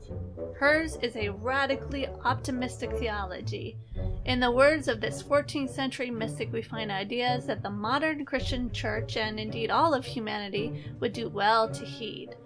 [0.57, 3.77] Hers is a radically optimistic theology.
[4.25, 8.71] In the words of this 14th century mystic, we find ideas that the modern Christian
[8.71, 12.37] church and indeed all of humanity would do well to heed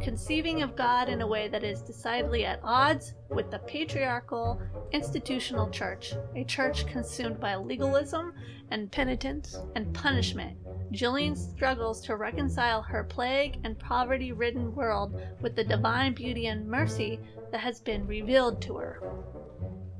[0.00, 4.60] conceiving of God in a way that is decidedly at odds with the patriarchal
[4.92, 8.32] institutional church, a church consumed by legalism
[8.70, 10.56] and penitence and punishment.
[10.92, 16.66] Julian struggles to reconcile her plague and poverty ridden world with the divine beauty and
[16.66, 17.20] mercy
[17.52, 19.02] that has been revealed to her.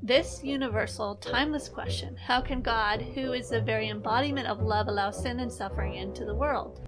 [0.03, 5.11] This universal, timeless question how can God, who is the very embodiment of love, allow
[5.11, 6.81] sin and suffering into the world?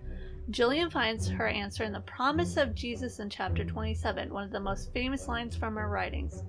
[0.51, 4.61] Julian finds her answer in the promise of Jesus in chapter 27, one of the
[4.61, 6.43] most famous lines from her writings.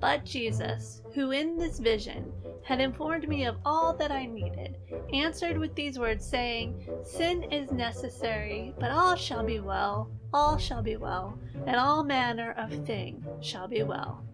[0.00, 2.32] But Jesus, who in this vision
[2.64, 4.76] had informed me of all that I needed,
[5.12, 10.82] answered with these words, saying, Sin is necessary, but all shall be well, all shall
[10.82, 14.24] be well, and all manner of thing shall be well.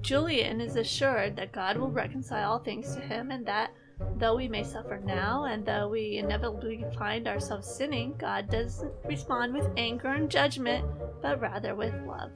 [0.00, 3.72] Julian is assured that God will reconcile all things to him and that
[4.16, 9.54] Though we may suffer now, and though we inevitably find ourselves sinning, God doesn't respond
[9.54, 10.84] with anger and judgment,
[11.20, 12.32] but rather with love.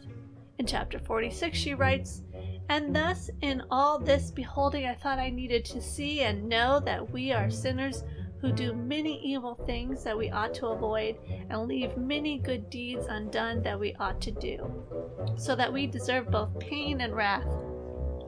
[0.58, 2.22] In chapter 46, she writes,
[2.68, 7.10] And thus in all this beholding, I thought I needed to see and know that
[7.10, 8.04] we are sinners
[8.40, 11.16] who do many evil things that we ought to avoid,
[11.48, 14.84] and leave many good deeds undone that we ought to do,
[15.36, 17.46] so that we deserve both pain and wrath.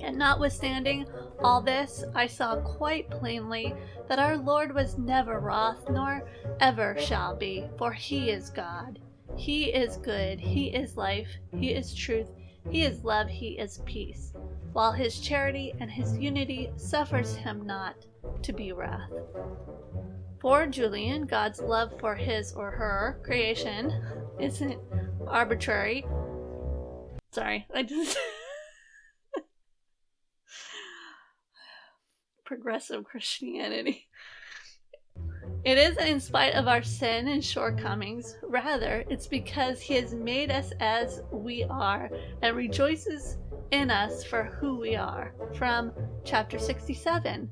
[0.05, 1.07] And notwithstanding
[1.43, 3.75] all this, I saw quite plainly
[4.07, 6.29] that our Lord was never wroth, nor
[6.61, 8.99] ever shall be, for he is God.
[9.35, 12.31] He is good, he is life, he is truth,
[12.69, 14.35] he is love, he is peace,
[14.75, 17.97] while his charity and his unity suffers him not
[18.43, 19.11] to be wrath.
[20.39, 23.91] For Julian, God's love for his or her creation
[24.39, 24.79] isn't
[25.27, 26.07] arbitrary.
[27.33, 28.19] Sorry, I just.
[32.45, 34.09] progressive Christianity.
[35.65, 38.37] It isn't in spite of our sin and shortcomings.
[38.43, 42.11] Rather, it's because He has made us as we are
[42.43, 43.39] and rejoices
[43.71, 45.33] in us for who we are.
[45.55, 45.93] From
[46.25, 47.51] chapter 67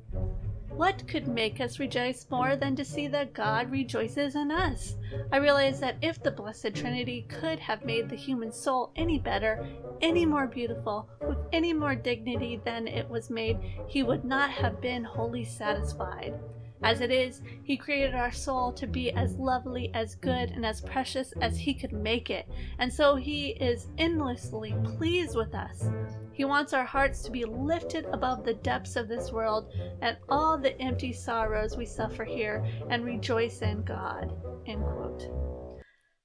[0.77, 4.97] what could make us rejoice more than to see that God rejoices in us?
[5.31, 9.67] I realize that if the Blessed Trinity could have made the human soul any better,
[10.01, 14.81] any more beautiful, with any more dignity than it was made, he would not have
[14.81, 16.35] been wholly satisfied.
[16.83, 20.81] As it is, He created our soul to be as lovely, as good, and as
[20.81, 25.89] precious as He could make it, and so He is endlessly pleased with us.
[26.33, 30.59] He wants our hearts to be lifted above the depths of this world and all
[30.59, 34.33] the empty sorrows we suffer here and rejoice in God.
[34.67, 35.29] End quote.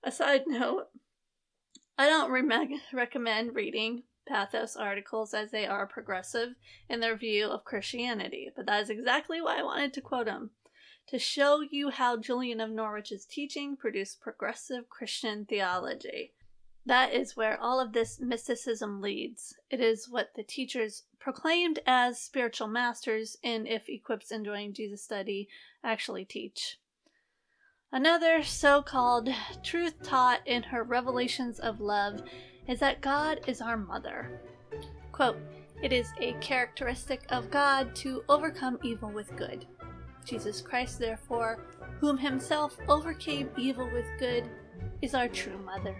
[0.04, 0.88] A side note
[1.98, 6.56] I don't re- recommend reading pathos articles as they are progressive
[6.90, 10.52] in their view of Christianity, but that is exactly why I wanted to quote him.
[11.10, 16.34] To show you how Julian of Norwich's teaching produced progressive Christian theology.
[16.86, 19.56] That is where all of this mysticism leads.
[19.70, 25.50] It is what the teachers proclaimed as spiritual masters in If Equipped Enjoying Jesus Study
[25.84, 26.78] actually teach.
[27.92, 29.30] Another so called
[29.64, 32.22] truth taught in her Revelations of Love
[32.68, 34.40] is that God is our mother.
[35.12, 35.38] Quote,
[35.82, 39.66] it is a characteristic of God to overcome evil with good.
[40.26, 41.60] Jesus Christ, therefore,
[42.00, 44.50] whom himself overcame evil with good,
[45.02, 45.96] is our true mother.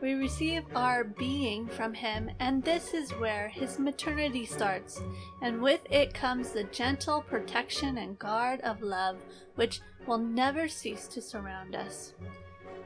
[0.00, 5.00] We receive our being from him, and this is where his maternity starts,
[5.42, 9.16] and with it comes the gentle protection and guard of love,
[9.54, 12.12] which will never cease to surround us.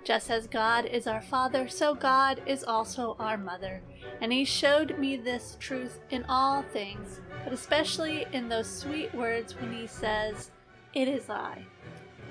[0.03, 3.83] Just as God is our Father, so God is also our Mother.
[4.21, 9.55] And He showed me this truth in all things, but especially in those sweet words
[9.61, 10.51] when He says,
[10.95, 11.67] It is I.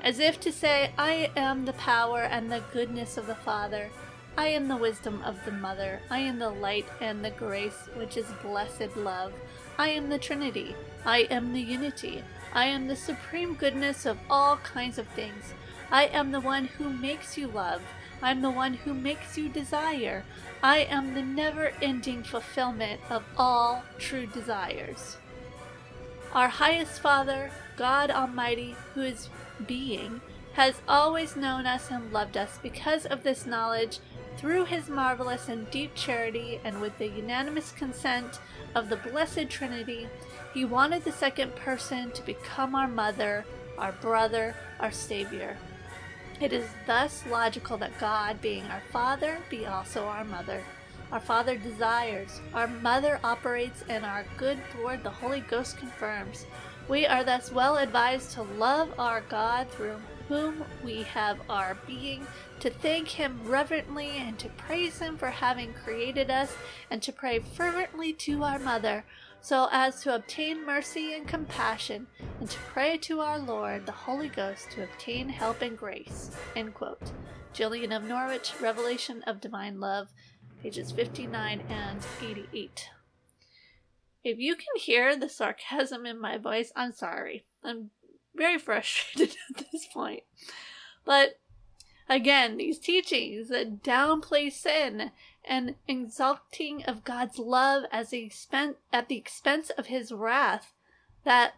[0.01, 3.89] As if to say, I am the power and the goodness of the Father.
[4.37, 5.99] I am the wisdom of the Mother.
[6.09, 9.33] I am the light and the grace which is blessed love.
[9.77, 10.75] I am the Trinity.
[11.05, 12.23] I am the unity.
[12.53, 15.53] I am the supreme goodness of all kinds of things.
[15.91, 17.81] I am the one who makes you love.
[18.21, 20.23] I'm the one who makes you desire.
[20.61, 25.17] I am the never ending fulfillment of all true desires.
[26.33, 29.29] Our highest Father, God Almighty, who is
[29.65, 30.21] being,
[30.53, 33.99] has always known us and loved us because of this knowledge
[34.37, 38.39] through his marvelous and deep charity and with the unanimous consent
[38.75, 40.07] of the Blessed Trinity.
[40.53, 43.45] He wanted the second person to become our mother,
[43.77, 45.57] our brother, our Savior.
[46.41, 50.63] It is thus logical that God, being our Father, be also our Mother.
[51.11, 56.45] Our Father desires, our Mother operates, and our good Lord the Holy Ghost confirms.
[56.87, 62.25] We are thus well advised to love our God through whom we have our being,
[62.61, 66.55] to thank Him reverently, and to praise Him for having created us,
[66.89, 69.03] and to pray fervently to our Mother,
[69.41, 72.07] so as to obtain mercy and compassion,
[72.39, 76.31] and to pray to our Lord, the Holy Ghost, to obtain help and grace.
[76.55, 77.11] End quote.
[77.53, 80.09] Julian of Norwich, Revelation of Divine Love,
[80.61, 82.89] pages 59 and 88.
[84.23, 87.45] If you can hear the sarcasm in my voice, I'm sorry.
[87.63, 87.91] I'm
[88.35, 90.23] very frustrated at this point.
[91.05, 91.39] But
[92.07, 95.11] again, these teachings that downplay sin
[95.45, 100.73] and exalting of God's love as the expense, at the expense of his wrath,
[101.23, 101.53] that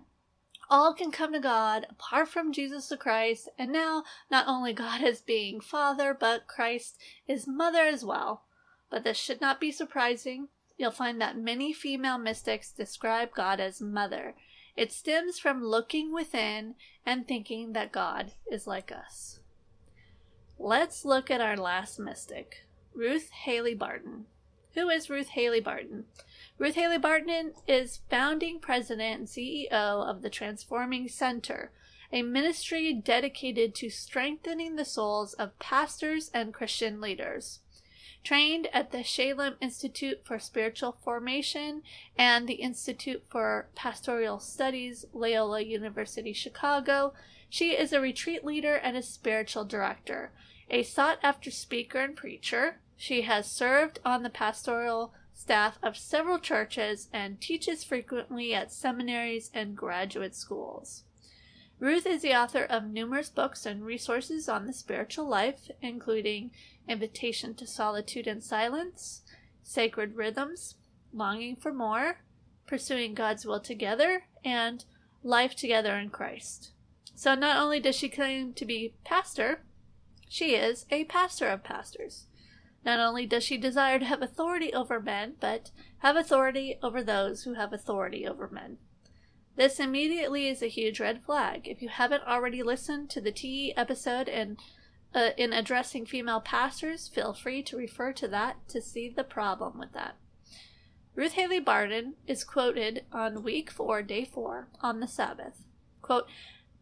[0.70, 5.04] all can come to God apart from Jesus the Christ, and now not only God
[5.04, 8.44] as being Father, but Christ is Mother as well.
[8.90, 10.48] But this should not be surprising.
[10.78, 14.36] You'll find that many female mystics describe God as Mother.
[14.78, 16.76] It stems from looking within
[17.06, 19.40] and thinking that God is like us.
[20.58, 24.26] Let's look at our last mystic, Ruth Haley Barton.
[24.74, 26.06] Who is Ruth Haley Barton?
[26.58, 31.72] Ruth Haley Barton is founding president and CEO of the Transforming Center,
[32.12, 37.60] a ministry dedicated to strengthening the souls of pastors and Christian leaders.
[38.24, 41.82] Trained at the Shalem Institute for Spiritual Formation
[42.18, 47.14] and the Institute for Pastoral Studies, Loyola University Chicago,
[47.50, 50.32] she is a retreat leader and a spiritual director.
[50.74, 56.40] A sought after speaker and preacher, she has served on the pastoral staff of several
[56.40, 61.04] churches and teaches frequently at seminaries and graduate schools.
[61.78, 66.52] Ruth is the author of numerous books and resources on the spiritual life, including
[66.88, 69.24] Invitation to Solitude and Silence,
[69.64, 70.76] Sacred Rhythms,
[71.12, 72.22] Longing for More,
[72.66, 74.86] Pursuing God's Will Together, and
[75.22, 76.72] Life Together in Christ.
[77.14, 79.64] So not only does she claim to be pastor,
[80.32, 82.28] she is a pastor of pastors.
[82.86, 87.44] Not only does she desire to have authority over men, but have authority over those
[87.44, 88.78] who have authority over men.
[89.58, 91.68] This immediately is a huge red flag.
[91.68, 94.58] If you haven't already listened to the TE episode and
[95.14, 99.78] uh, in addressing female pastors, feel free to refer to that to see the problem
[99.78, 100.16] with that.
[101.14, 105.66] Ruth Haley Barton is quoted on week four, day four, on the Sabbath.
[106.02, 106.28] Quote,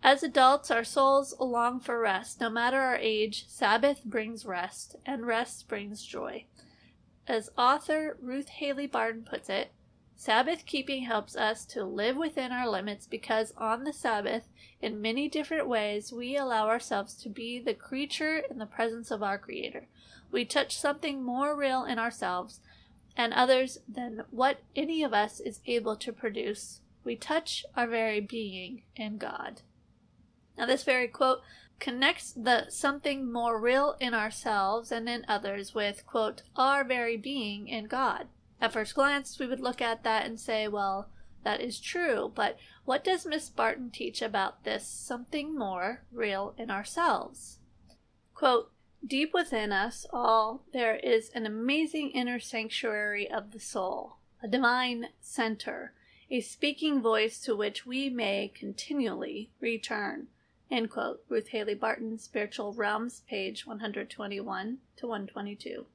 [0.01, 2.39] As adults, our souls long for rest.
[2.39, 6.45] No matter our age, Sabbath brings rest, and rest brings joy.
[7.27, 9.71] As author Ruth Haley Barton puts it,
[10.15, 14.49] Sabbath keeping helps us to live within our limits because on the Sabbath,
[14.81, 19.23] in many different ways, we allow ourselves to be the creature in the presence of
[19.23, 19.87] our Creator.
[20.31, 22.59] We touch something more real in ourselves
[23.15, 26.81] and others than what any of us is able to produce.
[27.03, 29.61] We touch our very being in God.
[30.59, 31.39] Now, this very quote
[31.79, 37.69] connects the something more real in ourselves and in others with, quote, our very being
[37.69, 38.27] in God.
[38.59, 41.07] At first glance, we would look at that and say, well,
[41.45, 46.69] that is true, but what does Miss Barton teach about this something more real in
[46.69, 47.59] ourselves?
[48.35, 48.69] Quote,
[49.05, 55.07] Deep within us all, there is an amazing inner sanctuary of the soul, a divine
[55.21, 55.93] center,
[56.29, 60.27] a speaking voice to which we may continually return.
[60.71, 61.23] End quote.
[61.29, 65.85] Ruth Haley Barton, Spiritual Realms, page 121 to 122.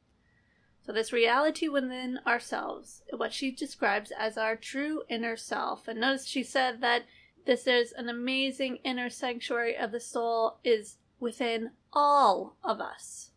[0.85, 5.89] So, this reality within ourselves, what she describes as our true inner self.
[5.89, 7.05] And notice she said that
[7.47, 13.31] this is an amazing inner sanctuary of the soul is within all of us.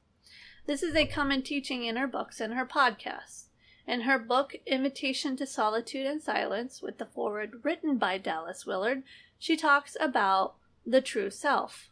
[0.65, 3.45] This is a common teaching in her books and her podcasts.
[3.85, 9.03] In her book, Invitation to Solitude and Silence, with the foreword written by Dallas Willard,
[9.39, 10.55] she talks about
[10.89, 11.89] the true self.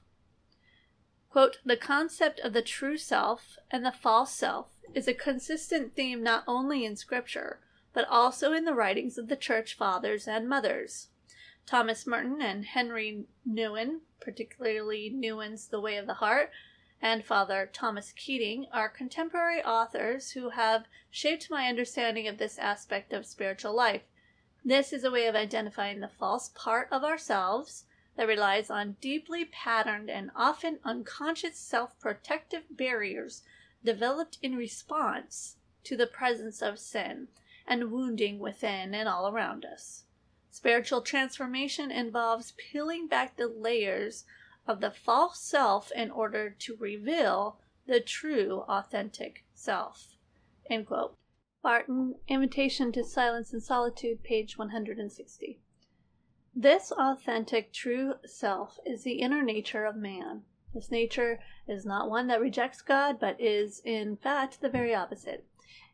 [1.29, 6.23] Quote, the concept of the true self and the false self is a consistent theme
[6.23, 7.59] not only in Scripture,
[7.93, 11.09] but also in the writings of the Church Fathers and Mothers.
[11.65, 16.51] Thomas Merton and Henri Nouwen, particularly Nouwen's The Way of the Heart,
[17.01, 23.11] and Father Thomas Keating, are contemporary authors who have shaped my understanding of this aspect
[23.11, 24.03] of spiritual life.
[24.63, 27.84] This is a way of identifying the false part of ourselves
[28.15, 33.43] that relies on deeply patterned and often unconscious self protective barriers
[33.83, 37.27] developed in response to the presence of sin
[37.67, 40.03] and wounding within and all around us.
[40.49, 44.25] Spiritual transformation involves peeling back the layers
[44.67, 50.15] of the false self in order to reveal the true, authentic self.
[50.69, 51.15] End quote.
[51.61, 55.59] Barton, Invitation to Silence and Solitude, page 160.
[56.57, 60.45] This authentic, true self is the inner nature of man.
[60.73, 65.45] This nature is not one that rejects God, but is, in fact, the very opposite.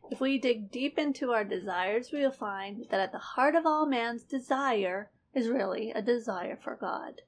[0.08, 3.66] If we dig deep into our desires, we will find that at the heart of
[3.66, 7.22] all man's desire is really a desire for God.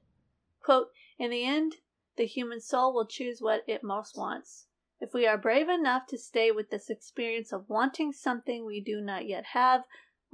[0.61, 1.81] Quote, In the end,
[2.15, 4.67] the human soul will choose what it most wants.
[5.01, 9.01] If we are brave enough to stay with this experience of wanting something we do
[9.01, 9.83] not yet have,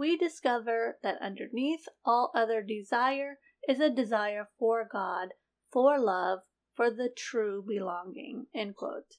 [0.02, 3.38] we discover that underneath all other desire
[3.70, 5.36] is a desire for God,
[5.72, 6.40] for love,
[6.74, 8.48] for the true belonging.
[8.52, 9.18] End quote.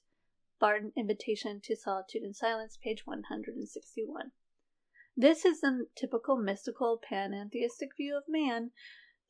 [0.59, 4.33] Barton Invitation to Solitude and Silence, page 161.
[5.15, 8.71] This is the typical mystical panentheistic view of man.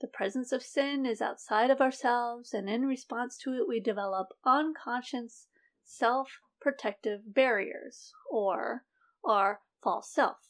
[0.02, 4.30] The presence of sin is outside of ourselves, and in response to it, we develop
[4.44, 5.50] unconscious
[5.84, 8.86] self protective barriers, or
[9.24, 10.50] our false self.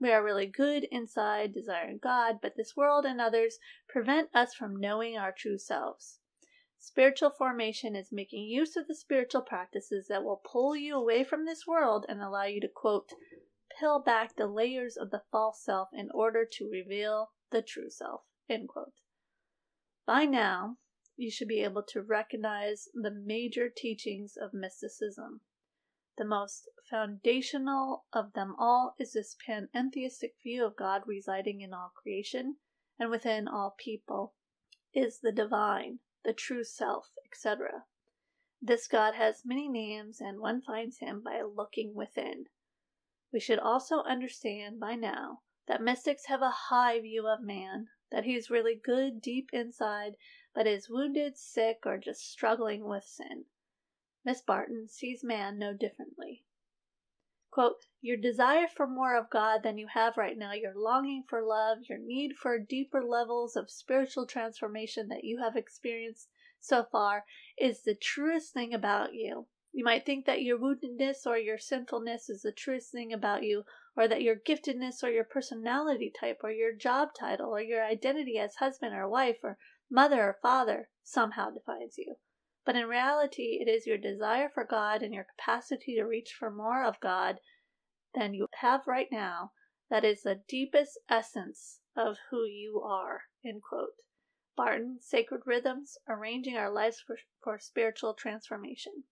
[0.00, 4.80] We are really good inside, desiring God, but this world and others prevent us from
[4.80, 6.20] knowing our true selves.
[6.78, 11.44] Spiritual formation is making use of the spiritual practices that will pull you away from
[11.44, 13.12] this world and allow you to, quote,
[13.78, 18.22] peel back the layers of the false self in order to reveal the true self,
[18.48, 19.02] end quote.
[20.06, 20.78] By now,
[21.16, 25.42] you should be able to recognize the major teachings of mysticism.
[26.20, 31.94] The most foundational of them all is this panentheistic view of God residing in all
[31.96, 32.58] creation
[32.98, 34.34] and within all people,
[34.92, 37.86] is the divine, the true self, etc.
[38.60, 42.50] This God has many names, and one finds him by looking within.
[43.32, 48.24] We should also understand by now that mystics have a high view of man, that
[48.24, 50.18] he is really good deep inside,
[50.52, 53.46] but is wounded, sick, or just struggling with sin.
[54.24, 56.44] Miss Barton sees man no differently.
[58.02, 61.78] Your desire for more of God than you have right now, your longing for love,
[61.88, 66.28] your need for deeper levels of spiritual transformation that you have experienced
[66.58, 67.24] so far
[67.58, 69.46] is the truest thing about you.
[69.72, 73.64] You might think that your woundedness or your sinfulness is the truest thing about you,
[73.96, 78.38] or that your giftedness or your personality type or your job title or your identity
[78.38, 79.58] as husband or wife or
[79.90, 82.16] mother or father somehow defines you.
[82.70, 86.52] But in reality, it is your desire for God and your capacity to reach for
[86.52, 87.40] more of God
[88.14, 89.54] than you have right now
[89.88, 93.22] that is the deepest essence of who you are.
[93.44, 93.96] End quote.
[94.54, 99.02] Barton, Sacred Rhythms, Arranging Our Lives for, for Spiritual Transformation.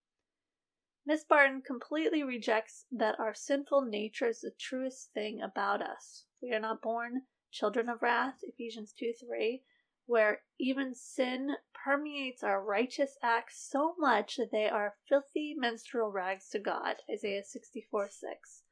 [1.05, 6.23] Miss Barton completely rejects that our sinful nature is the truest thing about us.
[6.41, 9.65] We are not born children of wrath, Ephesians 2 3,
[10.09, 16.49] where even sin permeates our righteous acts so much that they are filthy menstrual rags
[16.49, 18.63] to God, Isaiah 64 6.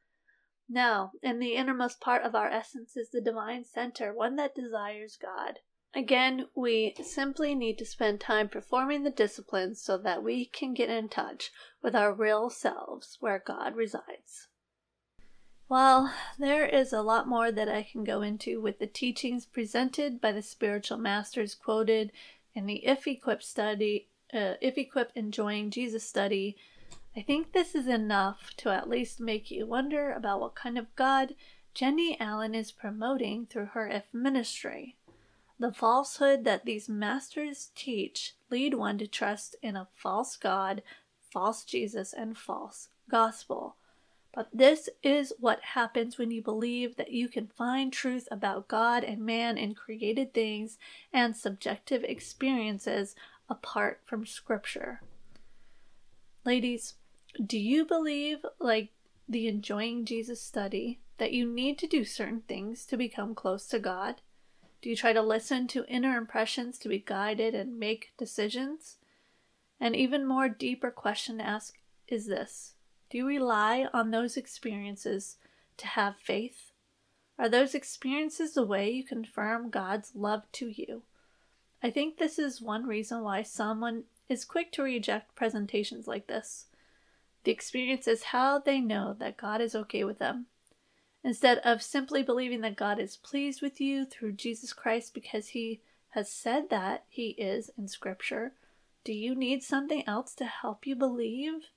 [0.68, 5.16] Now, in the innermost part of our essence is the divine center, one that desires
[5.16, 5.60] God.
[5.94, 10.90] Again, we simply need to spend time performing the disciplines so that we can get
[10.90, 11.52] in touch
[11.84, 14.48] with our real selves where God resides.
[15.70, 20.22] Well, there is a lot more that I can go into with the teachings presented
[20.22, 22.14] by the spiritual masters quoted
[22.56, 26.56] in the IF:Equip study, uh, IF:Equip Enjoying Jesus study.
[27.18, 30.96] I think this is enough to at least make you wonder about what kind of
[30.96, 31.36] God
[31.74, 34.96] Jennie Allen is promoting through her If ministry.
[35.60, 40.82] The falsehood that these masters teach lead one to trust in a false God,
[41.20, 43.76] false Jesus, and false gospel.
[44.38, 49.04] But this is what happens when you believe that you can find truth about God
[49.04, 50.78] and man in created things
[51.12, 53.16] and subjective experiences
[53.50, 55.02] apart from Scripture.
[56.46, 56.94] Ladies,
[57.44, 58.90] do you believe, like
[59.28, 63.80] the Enjoying Jesus study, that you need to do certain things to become close to
[63.80, 64.22] God?
[64.84, 68.98] Do you try to listen to inner impressions to be guided and make decisions?
[69.80, 72.76] An even more deeper question to ask is this
[73.10, 75.38] Do you rely on those experiences
[75.78, 76.72] to have faith?
[77.40, 81.04] Are those experiences the way you confirm God's love to you?
[81.82, 86.66] I think this is one reason why someone is quick to reject presentations like this.
[87.44, 90.48] The experience is how they know that God is okay with them.
[91.24, 95.82] Instead of simply believing that God is pleased with you through Jesus Christ because he
[96.10, 98.54] has said that he is in Scripture,
[99.04, 101.68] do you need something else to help you believe?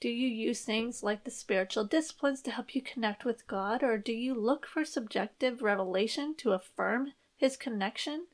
[0.00, 3.98] Do you use things like the spiritual disciplines to help you connect with God, or
[3.98, 8.26] do you look for subjective revelation to affirm his connection?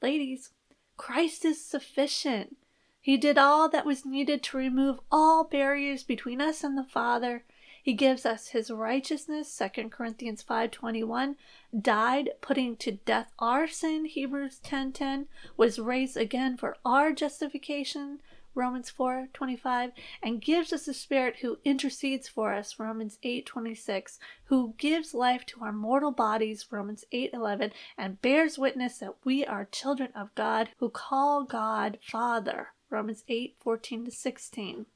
[0.00, 0.50] Ladies,
[0.96, 2.56] Christ is sufficient.
[3.00, 7.44] He did all that was needed to remove all barriers between us and the Father.
[7.82, 11.36] He gives us his righteousness, 2 Corinthians 5:21,
[11.76, 15.26] died putting to death our sin, Hebrews 10:10,
[15.56, 18.20] was raised again for our justification,
[18.54, 19.92] Romans 4:25,
[20.22, 25.62] and gives us the Spirit who intercedes for us, Romans 8:26, who gives life to
[25.62, 30.90] our mortal bodies, Romans 8:11, and bears witness that we are children of God who
[30.90, 34.86] call God Father, Romans 8:14 to 16.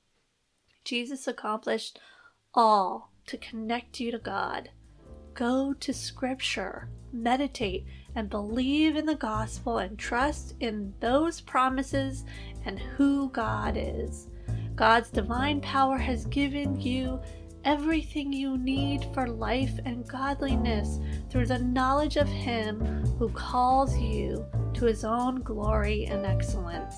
[0.85, 1.99] Jesus accomplished
[2.55, 4.71] all to connect you to God.
[5.37, 7.85] Go to Scripture, meditate,
[8.15, 12.25] and believe in the gospel and trust in those promises
[12.65, 14.29] and who God is.
[14.75, 17.21] God's divine power has given you
[17.67, 22.81] everything you need for life and godliness through the knowledge of Him
[23.19, 24.43] who calls you
[24.73, 26.95] to His own glory and excellence.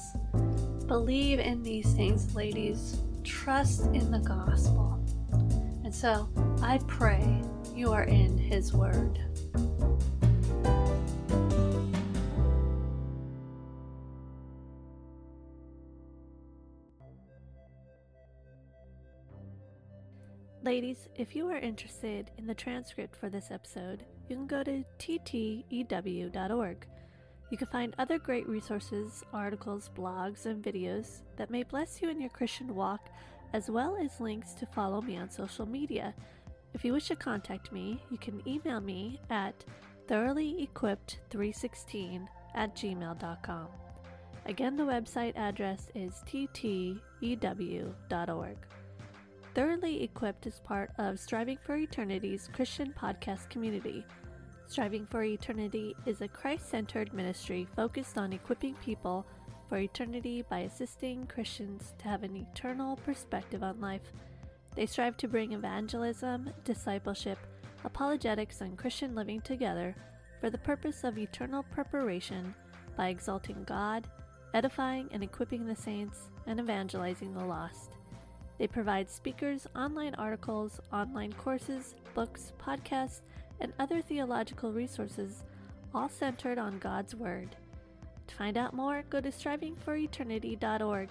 [0.87, 3.03] Believe in these things, ladies.
[3.25, 4.98] Trust in the gospel.
[5.89, 6.29] And so
[6.61, 7.41] I pray
[7.75, 9.19] you are in His Word.
[20.63, 24.85] Ladies, if you are interested in the transcript for this episode, you can go to
[24.99, 26.87] ttew.org.
[27.51, 32.21] You can find other great resources, articles, blogs, and videos that may bless you in
[32.21, 33.09] your Christian walk
[33.53, 36.13] as well as links to follow me on social media.
[36.75, 39.65] If you wish to contact me, you can email me at
[40.09, 43.67] thoroughlyequipped316 at gmail.com.
[44.47, 47.01] Again, the website address is ttew.org.
[49.55, 54.05] Thoroughly Equipped is part of Striving for Eternity's Christian podcast community.
[54.69, 59.27] Striving for Eternity is a Christ centered ministry focused on equipping people
[59.69, 64.13] for eternity by assisting Christians to have an eternal perspective on life.
[64.75, 67.39] They strive to bring evangelism, discipleship,
[67.85, 69.95] apologetics, and Christian living together
[70.41, 72.55] for the purpose of eternal preparation
[72.97, 74.07] by exalting God,
[74.55, 77.97] edifying and equipping the saints, and evangelizing the lost.
[78.59, 83.21] They provide speakers, online articles, online courses, books, podcasts,
[83.61, 85.45] and other theological resources,
[85.95, 87.57] all centered on God's Word.
[88.29, 91.09] To find out more, go to strivingforeternity.org.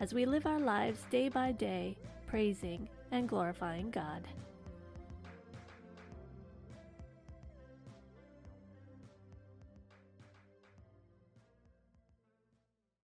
[0.00, 1.96] as we live our lives day by day,
[2.26, 4.26] praising and glorifying God.